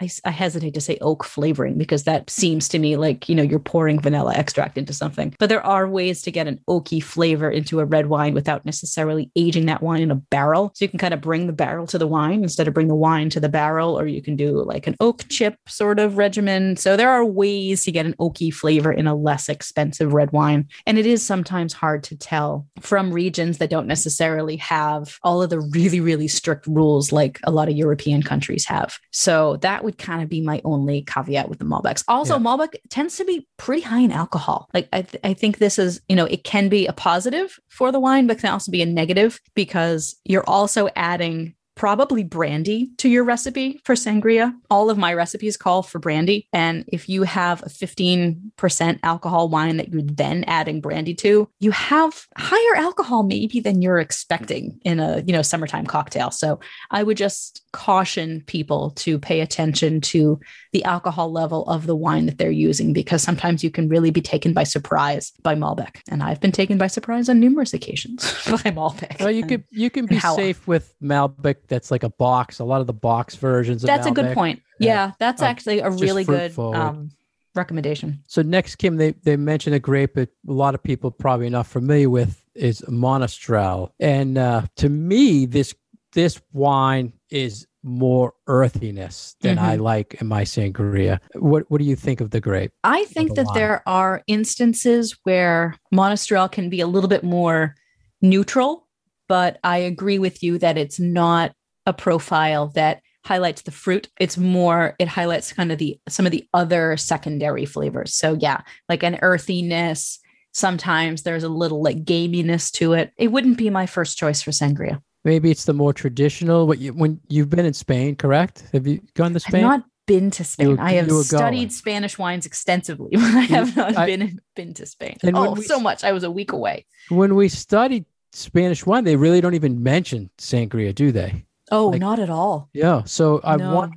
I, 0.00 0.08
I, 0.24 0.30
hesitate 0.30 0.74
to 0.74 0.80
say 0.80 0.96
oak 1.00 1.24
flavoring 1.24 1.76
because 1.76 2.04
that 2.04 2.30
seems 2.30 2.68
to 2.70 2.78
me 2.78 2.96
like 2.96 3.28
you 3.28 3.34
know 3.34 3.42
you're 3.42 3.58
pouring 3.58 4.00
vanilla 4.00 4.34
extract 4.34 4.78
into 4.78 4.92
something. 4.92 5.34
But 5.38 5.48
there 5.48 5.64
are 5.64 5.88
ways 5.88 6.22
to 6.22 6.30
get 6.30 6.46
an 6.46 6.60
oaky 6.68 7.02
flavor 7.02 7.50
into 7.50 7.80
a 7.80 7.84
red 7.84 8.06
wine 8.06 8.34
without 8.34 8.64
necessarily 8.64 9.30
aging 9.36 9.66
that 9.66 9.82
wine 9.82 10.02
in 10.02 10.10
a 10.10 10.14
barrel. 10.14 10.72
So 10.74 10.84
you 10.84 10.88
can 10.88 10.98
kind 10.98 11.14
of 11.14 11.20
bring 11.20 11.46
the 11.46 11.52
barrel 11.52 11.86
to 11.88 11.98
the 11.98 12.06
wine 12.06 12.42
instead 12.42 12.68
of 12.68 12.74
bring 12.74 12.88
the 12.88 12.94
wine 12.94 13.30
to 13.30 13.40
the 13.40 13.48
barrel 13.48 13.98
or 13.98 14.06
you 14.06 14.22
can 14.22 14.36
do 14.36 14.62
like 14.62 14.86
an 14.86 14.96
oak 15.00 15.28
chip 15.28 15.56
sort 15.68 15.98
of 15.98 16.16
regimen. 16.16 16.76
So 16.76 16.96
there 16.96 17.10
are 17.10 17.24
ways 17.24 17.84
to 17.84 17.92
get 17.92 18.06
an 18.06 18.14
oaky 18.14 18.52
flavor 18.52 18.92
in 18.92 19.06
a 19.06 19.14
less 19.14 19.48
expensive 19.48 20.12
red 20.12 20.32
wine. 20.32 20.68
And 20.86 20.98
it 20.98 21.06
is 21.06 21.24
sometimes 21.24 21.72
hard 21.72 22.02
to 22.04 22.16
tell 22.16 22.66
from 22.80 23.12
regions 23.12 23.58
that 23.58 23.70
don't 23.70 23.86
necessarily 23.86 24.56
have 24.56 25.18
all 25.22 25.42
of 25.42 25.50
the 25.50 25.60
really 25.60 26.00
really 26.00 26.28
strict 26.28 26.66
rules 26.66 27.12
like 27.12 27.40
a 27.44 27.50
lot 27.50 27.68
of 27.68 27.76
european 27.76 28.22
countries 28.22 28.64
have. 28.66 28.98
So 29.10 29.56
that 29.58 29.84
would 29.90 29.98
kind 29.98 30.22
of 30.22 30.28
be 30.28 30.40
my 30.40 30.60
only 30.64 31.02
caveat 31.02 31.48
with 31.48 31.58
the 31.58 31.64
Malbecs. 31.64 32.04
Also, 32.06 32.34
yeah. 32.34 32.40
Malbec 32.40 32.76
tends 32.88 33.16
to 33.16 33.24
be 33.24 33.46
pretty 33.56 33.82
high 33.82 34.00
in 34.00 34.12
alcohol. 34.12 34.68
Like 34.72 34.88
I, 34.92 35.02
th- 35.02 35.20
I 35.24 35.34
think 35.34 35.58
this 35.58 35.78
is, 35.78 36.00
you 36.08 36.14
know, 36.14 36.26
it 36.26 36.44
can 36.44 36.68
be 36.68 36.86
a 36.86 36.92
positive 36.92 37.58
for 37.68 37.90
the 37.90 38.00
wine, 38.00 38.26
but 38.26 38.38
can 38.38 38.52
also 38.52 38.70
be 38.70 38.82
a 38.82 38.86
negative 38.86 39.40
because 39.54 40.16
you're 40.24 40.48
also 40.48 40.88
adding 40.94 41.54
probably 41.80 42.22
brandy 42.22 42.90
to 42.98 43.08
your 43.08 43.24
recipe 43.24 43.80
for 43.84 43.94
sangria. 43.94 44.54
All 44.68 44.90
of 44.90 44.98
my 44.98 45.14
recipes 45.14 45.56
call 45.56 45.82
for 45.82 45.98
brandy. 45.98 46.46
And 46.52 46.84
if 46.88 47.08
you 47.08 47.22
have 47.22 47.62
a 47.62 47.70
15% 47.70 49.00
alcohol 49.02 49.48
wine 49.48 49.78
that 49.78 49.88
you're 49.88 50.02
then 50.02 50.44
adding 50.46 50.82
brandy 50.82 51.14
to, 51.14 51.48
you 51.58 51.70
have 51.70 52.26
higher 52.36 52.76
alcohol 52.76 53.22
maybe 53.22 53.60
than 53.60 53.80
you're 53.80 53.98
expecting 53.98 54.78
in 54.84 55.00
a, 55.00 55.22
you 55.26 55.32
know, 55.32 55.40
summertime 55.40 55.86
cocktail. 55.86 56.30
So 56.30 56.60
I 56.90 57.02
would 57.02 57.16
just 57.16 57.62
caution 57.72 58.42
people 58.46 58.90
to 58.96 59.18
pay 59.18 59.40
attention 59.40 60.02
to 60.02 60.38
the 60.72 60.84
alcohol 60.84 61.32
level 61.32 61.66
of 61.66 61.86
the 61.86 61.96
wine 61.96 62.26
that 62.26 62.36
they're 62.36 62.50
using 62.50 62.92
because 62.92 63.22
sometimes 63.22 63.64
you 63.64 63.70
can 63.70 63.88
really 63.88 64.10
be 64.10 64.20
taken 64.20 64.52
by 64.52 64.64
surprise 64.64 65.32
by 65.42 65.54
Malbec. 65.54 66.02
And 66.10 66.22
I've 66.22 66.42
been 66.42 66.52
taken 66.52 66.76
by 66.76 66.88
surprise 66.88 67.30
on 67.30 67.40
numerous 67.40 67.72
occasions 67.72 68.22
by 68.50 68.70
Malbec. 68.70 69.18
Well, 69.20 69.30
you 69.30 69.44
and, 69.44 69.48
could 69.48 69.64
you 69.70 69.88
can 69.88 70.04
be 70.04 70.20
safe 70.20 70.66
with 70.66 70.94
Malbec 71.02 71.69
that's 71.70 71.90
like 71.90 72.02
a 72.02 72.10
box. 72.10 72.58
A 72.58 72.64
lot 72.64 72.82
of 72.82 72.86
the 72.86 72.92
box 72.92 73.36
versions. 73.36 73.80
That's 73.80 74.06
Malbec, 74.06 74.10
a 74.10 74.14
good 74.14 74.34
point. 74.34 74.62
Yeah, 74.78 75.12
that's 75.18 75.40
uh, 75.40 75.46
actually 75.46 75.78
a 75.78 75.90
really 75.90 76.24
good 76.24 76.58
um, 76.58 77.12
recommendation. 77.54 78.22
So 78.26 78.42
next, 78.42 78.76
Kim, 78.76 78.96
they 78.96 79.12
they 79.12 79.36
mentioned 79.38 79.74
a 79.74 79.80
grape 79.80 80.14
that 80.14 80.28
a 80.46 80.52
lot 80.52 80.74
of 80.74 80.82
people 80.82 81.10
probably 81.10 81.48
not 81.48 81.66
familiar 81.66 82.10
with 82.10 82.44
is 82.54 82.82
Monastrell, 82.82 83.92
and 83.98 84.36
uh, 84.36 84.62
to 84.76 84.90
me, 84.90 85.46
this 85.46 85.74
this 86.12 86.38
wine 86.52 87.14
is 87.30 87.66
more 87.82 88.34
earthiness 88.46 89.36
than 89.40 89.56
mm-hmm. 89.56 89.64
I 89.64 89.76
like 89.76 90.20
in 90.20 90.26
my 90.26 90.42
sangria. 90.42 91.20
What 91.34 91.70
what 91.70 91.78
do 91.78 91.84
you 91.84 91.96
think 91.96 92.20
of 92.20 92.30
the 92.30 92.40
grape? 92.40 92.72
I 92.84 93.04
think 93.04 93.36
that 93.36 93.46
wine? 93.46 93.54
there 93.54 93.82
are 93.86 94.22
instances 94.26 95.16
where 95.22 95.76
Monastrell 95.94 96.52
can 96.52 96.68
be 96.68 96.80
a 96.80 96.86
little 96.86 97.08
bit 97.08 97.24
more 97.24 97.76
neutral 98.20 98.88
but 99.30 99.60
I 99.62 99.76
agree 99.76 100.18
with 100.18 100.42
you 100.42 100.58
that 100.58 100.76
it's 100.76 100.98
not 100.98 101.52
a 101.86 101.92
profile 101.92 102.68
that 102.68 103.02
highlights 103.24 103.62
the 103.62 103.70
fruit. 103.70 104.08
It's 104.18 104.38
more, 104.38 104.94
it 104.98 105.08
highlights 105.08 105.52
kind 105.52 105.70
of 105.72 105.78
the 105.78 106.00
some 106.08 106.26
of 106.26 106.32
the 106.32 106.48
other 106.54 106.96
secondary 106.96 107.66
flavors. 107.66 108.14
So 108.14 108.36
yeah, 108.40 108.62
like 108.88 109.02
an 109.02 109.18
earthiness, 109.22 110.20
Sometimes 110.52 111.22
there's 111.22 111.44
a 111.44 111.48
little 111.48 111.82
like 111.82 112.04
gaminess 112.04 112.72
to 112.72 112.92
it. 112.94 113.12
It 113.16 113.28
wouldn't 113.28 113.56
be 113.56 113.70
my 113.70 113.86
first 113.86 114.18
choice 114.18 114.42
for 114.42 114.50
sangria. 114.50 115.00
Maybe 115.24 115.50
it's 115.50 115.64
the 115.64 115.74
more 115.74 115.92
traditional. 115.92 116.66
What 116.66 116.78
you 116.78 116.92
when 116.92 117.20
you've 117.28 117.50
been 117.50 117.64
in 117.64 117.74
Spain, 117.74 118.16
correct? 118.16 118.64
Have 118.72 118.86
you 118.86 119.00
gone 119.14 119.32
to 119.34 119.40
spain 119.40 119.64
I've 119.64 119.70
not 119.70 119.84
been 120.06 120.30
to 120.32 120.42
Spain. 120.42 120.78
I 120.80 120.94
have 120.94 121.08
studied 121.10 121.56
going. 121.56 121.70
Spanish 121.70 122.18
wines 122.18 122.44
extensively, 122.44 123.10
but 123.12 123.22
I 123.22 123.40
have 123.42 123.76
not 123.76 123.96
I- 123.96 124.06
been 124.06 124.40
been 124.56 124.74
to 124.74 124.86
Spain. 124.86 125.18
Oh, 125.22 125.52
we 125.52 125.62
so 125.62 125.78
much. 125.78 126.02
I 126.02 126.10
was 126.12 126.24
a 126.24 126.30
week 126.30 126.52
away. 126.52 126.86
when 127.10 127.36
we 127.36 127.48
studied 127.48 128.06
Spanish 128.32 128.84
wine, 128.84 129.04
they 129.04 129.16
really 129.16 129.40
don't 129.40 129.54
even 129.54 129.82
mention 129.82 130.30
sangria, 130.36 130.92
do 130.92 131.12
they? 131.12 131.44
Oh, 131.70 131.88
Like- 131.88 132.00
not 132.00 132.18
at 132.18 132.30
all. 132.30 132.68
Yeah. 132.72 133.02
So 133.04 133.40
I'm 133.44 133.60
No. 133.60 133.74
wondering, 133.74 133.96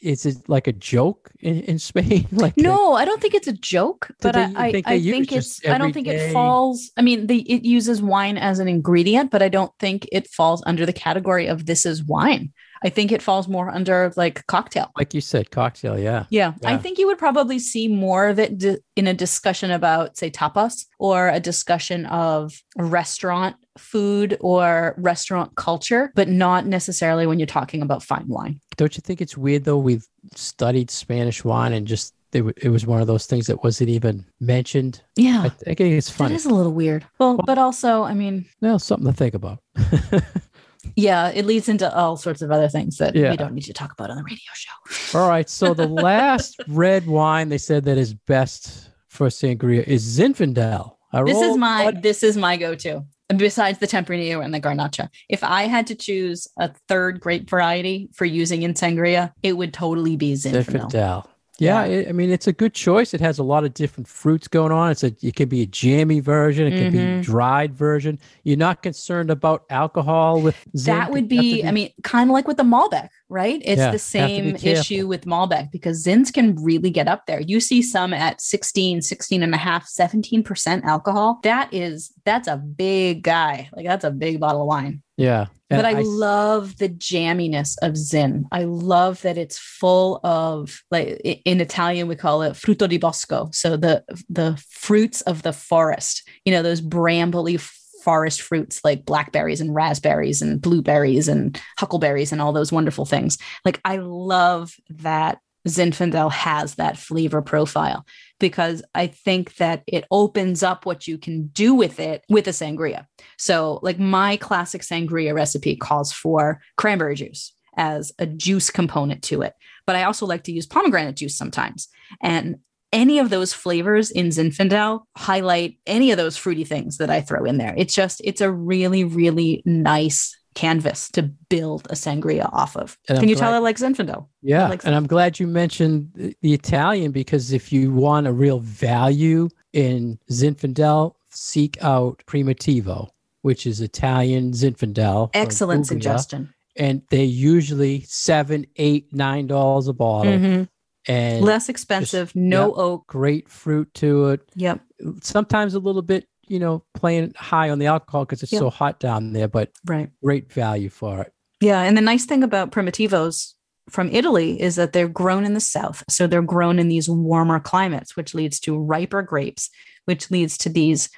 is 0.00 0.26
it 0.26 0.48
like 0.48 0.66
a 0.66 0.72
joke 0.72 1.30
in, 1.40 1.60
in 1.62 1.78
Spain? 1.90 2.26
like 2.32 2.56
No, 2.56 2.94
I 2.94 3.04
don't 3.04 3.20
think 3.20 3.34
it's 3.34 3.48
a 3.48 3.52
joke, 3.52 4.08
but 4.20 4.34
they- 4.34 4.42
I, 4.56 4.72
think 4.72 4.86
I 4.88 5.00
think 5.00 5.32
it's 5.32 5.64
I 5.66 5.78
don't 5.78 5.92
think 5.92 6.06
day? 6.06 6.28
it 6.28 6.32
falls. 6.32 6.90
I 6.96 7.02
mean, 7.02 7.26
the 7.26 7.40
it 7.50 7.64
uses 7.64 8.02
wine 8.02 8.36
as 8.36 8.58
an 8.58 8.68
ingredient, 8.68 9.30
but 9.30 9.42
I 9.42 9.48
don't 9.48 9.72
think 9.80 10.06
it 10.12 10.28
falls 10.28 10.62
under 10.66 10.84
the 10.86 10.92
category 10.92 11.46
of 11.46 11.66
this 11.66 11.86
is 11.86 12.04
wine. 12.04 12.52
I 12.84 12.88
think 12.88 13.12
it 13.12 13.22
falls 13.22 13.48
more 13.48 13.70
under 13.70 14.12
like 14.16 14.46
cocktail. 14.46 14.90
like 14.98 15.14
you 15.14 15.20
said, 15.20 15.50
cocktail. 15.50 15.98
Yeah. 15.98 16.26
Yeah, 16.30 16.52
I 16.64 16.76
think 16.76 16.98
you 16.98 17.06
would 17.06 17.18
probably 17.18 17.58
see 17.58 17.88
more 17.88 18.28
of 18.28 18.38
it 18.38 18.58
di- 18.58 18.78
in 18.96 19.06
a 19.06 19.14
discussion 19.14 19.70
about, 19.70 20.16
say, 20.16 20.30
tapas 20.30 20.84
or 20.98 21.28
a 21.28 21.40
discussion 21.40 22.06
of 22.06 22.52
restaurant 22.76 23.56
food 23.78 24.36
or 24.40 24.94
restaurant 24.98 25.54
culture, 25.56 26.12
but 26.14 26.28
not 26.28 26.66
necessarily 26.66 27.26
when 27.26 27.38
you're 27.38 27.46
talking 27.46 27.82
about 27.82 28.02
fine 28.02 28.26
wine. 28.28 28.60
Don't 28.76 28.96
you 28.96 29.00
think 29.00 29.20
it's 29.20 29.36
weird 29.36 29.64
though? 29.64 29.78
We've 29.78 30.06
studied 30.34 30.90
Spanish 30.90 31.44
wine 31.44 31.72
and 31.72 31.86
just 31.86 32.14
it, 32.32 32.42
wa- 32.42 32.52
it 32.60 32.68
was 32.68 32.84
one 32.86 33.00
of 33.00 33.06
those 33.06 33.24
things 33.26 33.46
that 33.46 33.62
wasn't 33.64 33.88
even 33.90 34.26
mentioned. 34.40 35.00
Yeah, 35.16 35.42
I, 35.42 35.48
think 35.48 35.80
it's 35.80 36.10
funny. 36.10 36.34
is 36.34 36.44
a 36.44 36.50
little 36.54 36.72
weird. 36.72 37.06
Well, 37.18 37.38
but 37.46 37.56
also, 37.56 38.02
I 38.02 38.12
mean, 38.14 38.44
Well, 38.60 38.78
something 38.78 39.06
to 39.06 39.12
think 39.16 39.34
about. 39.34 39.60
yeah, 40.94 41.30
it 41.30 41.44
leads 41.46 41.68
into 41.68 41.92
all 41.94 42.16
sorts 42.16 42.42
of 42.42 42.50
other 42.50 42.68
things 42.68 42.98
that 42.98 43.14
Yeah. 43.14 43.30
we 43.30 43.36
don't 43.36 43.54
need 43.54 43.64
to 43.64 43.72
talk 43.72 43.92
about 43.92 44.10
on 44.10 44.16
the 44.16 44.22
radio 44.22 44.38
show. 44.54 45.18
All 45.18 45.28
right. 45.28 45.48
So 45.48 45.74
the 45.74 45.86
last 46.10 46.60
red 46.68 47.06
wine 47.06 47.48
they 47.48 47.58
said 47.58 47.84
that 47.84 47.98
is 47.98 48.14
best 48.14 48.90
for 49.08 49.28
sangria 49.28 49.82
is 49.84 50.18
Zinfandel. 50.18 50.92
I 51.12 51.22
This 51.24 51.40
is 51.40 51.56
my 51.56 51.90
this 51.90 52.22
is 52.22 52.36
my 52.36 52.56
go-to. 52.56 53.04
Besides 53.36 53.80
the 53.80 53.88
Tempranillo 53.88 54.44
and 54.44 54.54
the 54.54 54.60
Garnacha, 54.60 55.08
if 55.28 55.42
I 55.42 55.62
had 55.62 55.88
to 55.88 55.96
choose 55.96 56.46
a 56.58 56.70
third 56.86 57.18
grape 57.18 57.50
variety 57.50 58.08
for 58.12 58.24
using 58.24 58.62
in 58.62 58.74
sangria, 58.74 59.32
it 59.42 59.54
would 59.56 59.72
totally 59.74 60.16
be 60.16 60.34
Zinfandel. 60.34 60.90
Zinfandel. 60.92 61.26
Yeah, 61.58 61.84
Yeah. 61.86 61.92
it- 62.00 62.08
I 62.08 62.12
mean 62.12 62.30
it's 62.30 62.46
a 62.46 62.52
good 62.52 62.74
choice. 62.74 63.14
It 63.14 63.20
has 63.20 63.38
a 63.38 63.42
lot 63.42 63.64
of 63.64 63.72
different 63.74 64.08
fruits 64.08 64.46
going 64.48 64.72
on. 64.72 64.90
It's 64.90 65.02
a 65.04 65.12
it 65.22 65.36
could 65.36 65.48
be 65.48 65.62
a 65.62 65.66
jammy 65.66 66.20
version. 66.20 66.66
It 66.66 66.78
could 66.82 66.92
be 66.92 66.98
Mhm. 66.98 67.22
dried 67.22 67.74
version. 67.74 68.18
You're 68.44 68.56
not 68.58 68.82
concerned 68.82 69.30
about 69.30 69.64
alcohol 69.70 70.40
with 70.42 70.56
Zin. 70.76 70.94
That 70.94 71.10
would 71.12 71.30
to 71.30 71.40
be, 71.40 71.64
I 71.64 71.70
mean, 71.70 71.90
kind 72.02 72.28
of 72.28 72.34
like 72.34 72.46
with 72.46 72.58
the 72.58 72.62
Malbec, 72.62 73.08
right? 73.28 73.60
It's 73.64 73.78
Yeah, 73.78 73.86
the 73.90 73.92
be 73.94 73.98
same 73.98 74.56
issue 74.56 75.06
with 75.06 75.24
Malbec 75.24 75.70
because 75.72 76.04
Zins 76.04 76.32
can 76.32 76.56
really 76.62 76.90
get 76.90 77.08
up 77.08 77.26
there. 77.26 77.40
You 77.40 77.60
see 77.60 77.80
some 77.80 78.12
at 78.12 78.40
16, 78.40 79.00
16 79.00 79.42
and 79.42 79.54
a 79.54 79.58
half, 79.58 79.86
17% 79.88 80.84
alcohol. 80.84 81.40
That 81.42 81.72
is, 81.72 82.12
that's 82.24 82.48
a 82.48 82.56
big 82.56 83.22
guy. 83.22 83.68
Like 83.74 83.86
that's 83.86 84.04
a 84.04 84.10
big 84.10 84.40
bottle 84.40 84.62
of 84.62 84.66
wine. 84.68 85.02
Yeah. 85.16 85.46
but 85.70 85.84
I, 85.84 85.90
And 85.90 86.00
s- 86.00 86.06
love 86.06 86.76
the 86.78 86.88
jamminess 86.88 87.76
of 87.82 87.96
Zin. 87.96 88.46
I 88.52 88.64
love 88.64 89.22
that 89.22 89.38
it's 89.38 89.58
full 89.58 90.20
of 90.24 90.82
like 90.90 91.20
in 91.44 91.60
Italian 91.60 92.08
we 92.08 92.16
call 92.16 92.42
it 92.42 92.52
frutto 92.54 92.88
di 92.88 92.98
bosco, 92.98 93.48
so 93.52 93.76
the 93.76 94.04
the 94.28 94.62
fruits 94.70 95.20
of 95.22 95.42
the 95.42 95.52
forest. 95.52 96.22
You 96.44 96.52
know 96.52 96.62
those 96.62 96.80
brambly 96.80 97.58
forest 98.04 98.40
fruits 98.40 98.80
like 98.84 99.04
blackberries 99.04 99.60
and 99.60 99.74
raspberries 99.74 100.40
and 100.40 100.60
blueberries 100.60 101.26
and 101.26 101.60
huckleberries 101.76 102.30
and 102.30 102.40
all 102.40 102.52
those 102.52 102.70
wonderful 102.70 103.04
things. 103.04 103.36
Like 103.64 103.80
I 103.84 103.96
love 103.96 104.74
that 104.90 105.38
Zinfandel 105.66 106.30
has 106.30 106.76
that 106.76 106.96
flavor 106.96 107.42
profile 107.42 108.06
because 108.38 108.82
I 108.94 109.06
think 109.06 109.56
that 109.56 109.82
it 109.86 110.04
opens 110.10 110.62
up 110.62 110.86
what 110.86 111.08
you 111.08 111.18
can 111.18 111.46
do 111.48 111.74
with 111.74 111.98
it 111.98 112.24
with 112.28 112.46
a 112.48 112.50
sangria. 112.50 113.06
So, 113.38 113.80
like 113.82 113.98
my 113.98 114.36
classic 114.36 114.82
sangria 114.82 115.34
recipe 115.34 115.76
calls 115.76 116.12
for 116.12 116.60
cranberry 116.76 117.14
juice 117.14 117.52
as 117.76 118.12
a 118.18 118.26
juice 118.26 118.70
component 118.70 119.22
to 119.24 119.42
it. 119.42 119.54
But 119.86 119.96
I 119.96 120.04
also 120.04 120.26
like 120.26 120.44
to 120.44 120.52
use 120.52 120.66
pomegranate 120.66 121.16
juice 121.16 121.36
sometimes. 121.36 121.88
And 122.22 122.56
any 122.92 123.18
of 123.18 123.30
those 123.30 123.52
flavors 123.52 124.10
in 124.10 124.28
Zinfandel 124.28 125.02
highlight 125.16 125.78
any 125.86 126.12
of 126.12 126.16
those 126.16 126.36
fruity 126.36 126.64
things 126.64 126.98
that 126.98 127.10
I 127.10 127.20
throw 127.20 127.44
in 127.44 127.58
there. 127.58 127.74
It's 127.76 127.94
just, 127.94 128.20
it's 128.24 128.40
a 128.40 128.50
really, 128.50 129.04
really 129.04 129.62
nice 129.66 130.36
canvas 130.56 131.08
to 131.10 131.22
build 131.22 131.86
a 131.90 131.94
sangria 131.94 132.48
off 132.52 132.76
of. 132.76 132.98
And 133.08 133.18
I'm 133.18 133.22
Can 133.22 133.28
you 133.28 133.36
tell 133.36 133.54
I 133.54 133.58
like 133.58 133.76
Zinfandel? 133.76 134.26
Yeah, 134.42 134.68
like 134.68 134.84
and 134.84 134.94
I'm 134.96 135.06
glad 135.06 135.38
you 135.38 135.46
mentioned 135.46 136.34
the 136.42 136.52
Italian 136.52 137.12
because 137.12 137.52
if 137.52 137.72
you 137.72 137.92
want 137.92 138.26
a 138.26 138.32
real 138.32 138.58
value 138.58 139.48
in 139.72 140.18
Zinfandel, 140.32 141.14
seek 141.30 141.76
out 141.84 142.22
Primitivo, 142.26 143.08
which 143.42 143.66
is 143.66 143.80
Italian 143.80 144.52
Zinfandel. 144.52 145.30
Excellent 145.34 145.86
suggestion. 145.86 146.52
And 146.74 147.02
they 147.10 147.24
usually 147.24 148.00
seven, 148.08 148.66
eight, 148.76 149.12
nine 149.12 149.46
dollars 149.46 149.86
a 149.88 149.92
bottle, 149.92 150.32
Mhm. 150.32 150.68
and 151.06 151.44
Less 151.44 151.68
expensive, 151.68 152.34
no 152.34 152.74
oak. 152.74 153.06
great 153.06 153.48
fruit 153.48 153.92
to 153.94 154.30
it. 154.30 154.40
Yep. 154.56 154.80
Sometimes 155.22 155.74
a 155.74 155.78
little 155.78 156.02
bit, 156.02 156.26
you 156.48 156.58
know, 156.58 156.84
playing 156.94 157.32
high 157.36 157.70
on 157.70 157.78
the 157.78 157.86
alcohol 157.86 158.24
because 158.24 158.42
it's 158.42 158.52
Yeah. 158.52 158.60
so 158.60 158.70
hot 158.70 159.00
down 159.00 159.32
there, 159.32 159.48
but 159.48 159.70
Right. 159.84 160.10
great 160.22 160.52
value 160.52 160.88
for 160.88 161.22
it. 161.22 161.32
Yeah, 161.60 161.80
and 161.82 161.96
the 161.96 162.02
nice 162.02 162.24
thing 162.24 162.42
about 162.42 162.70
primitivos 162.70 163.54
from 163.88 164.10
Italy 164.12 164.60
is 164.60 164.76
that 164.76 164.92
they're 164.92 165.08
grown 165.08 165.44
in 165.44 165.54
the 165.54 165.60
south. 165.60 166.02
So 166.08 166.26
they're 166.26 166.42
grown 166.42 166.78
in 166.78 166.88
these 166.88 167.08
warmer 167.08 167.60
climates, 167.60 168.16
which 168.16 168.34
leads 168.34 168.58
to 168.60 168.78
riper 168.78 169.22
grapes, 169.22 169.70
which 170.06 170.30
leads 170.30 170.58
to 170.58 170.68
these 170.68 171.08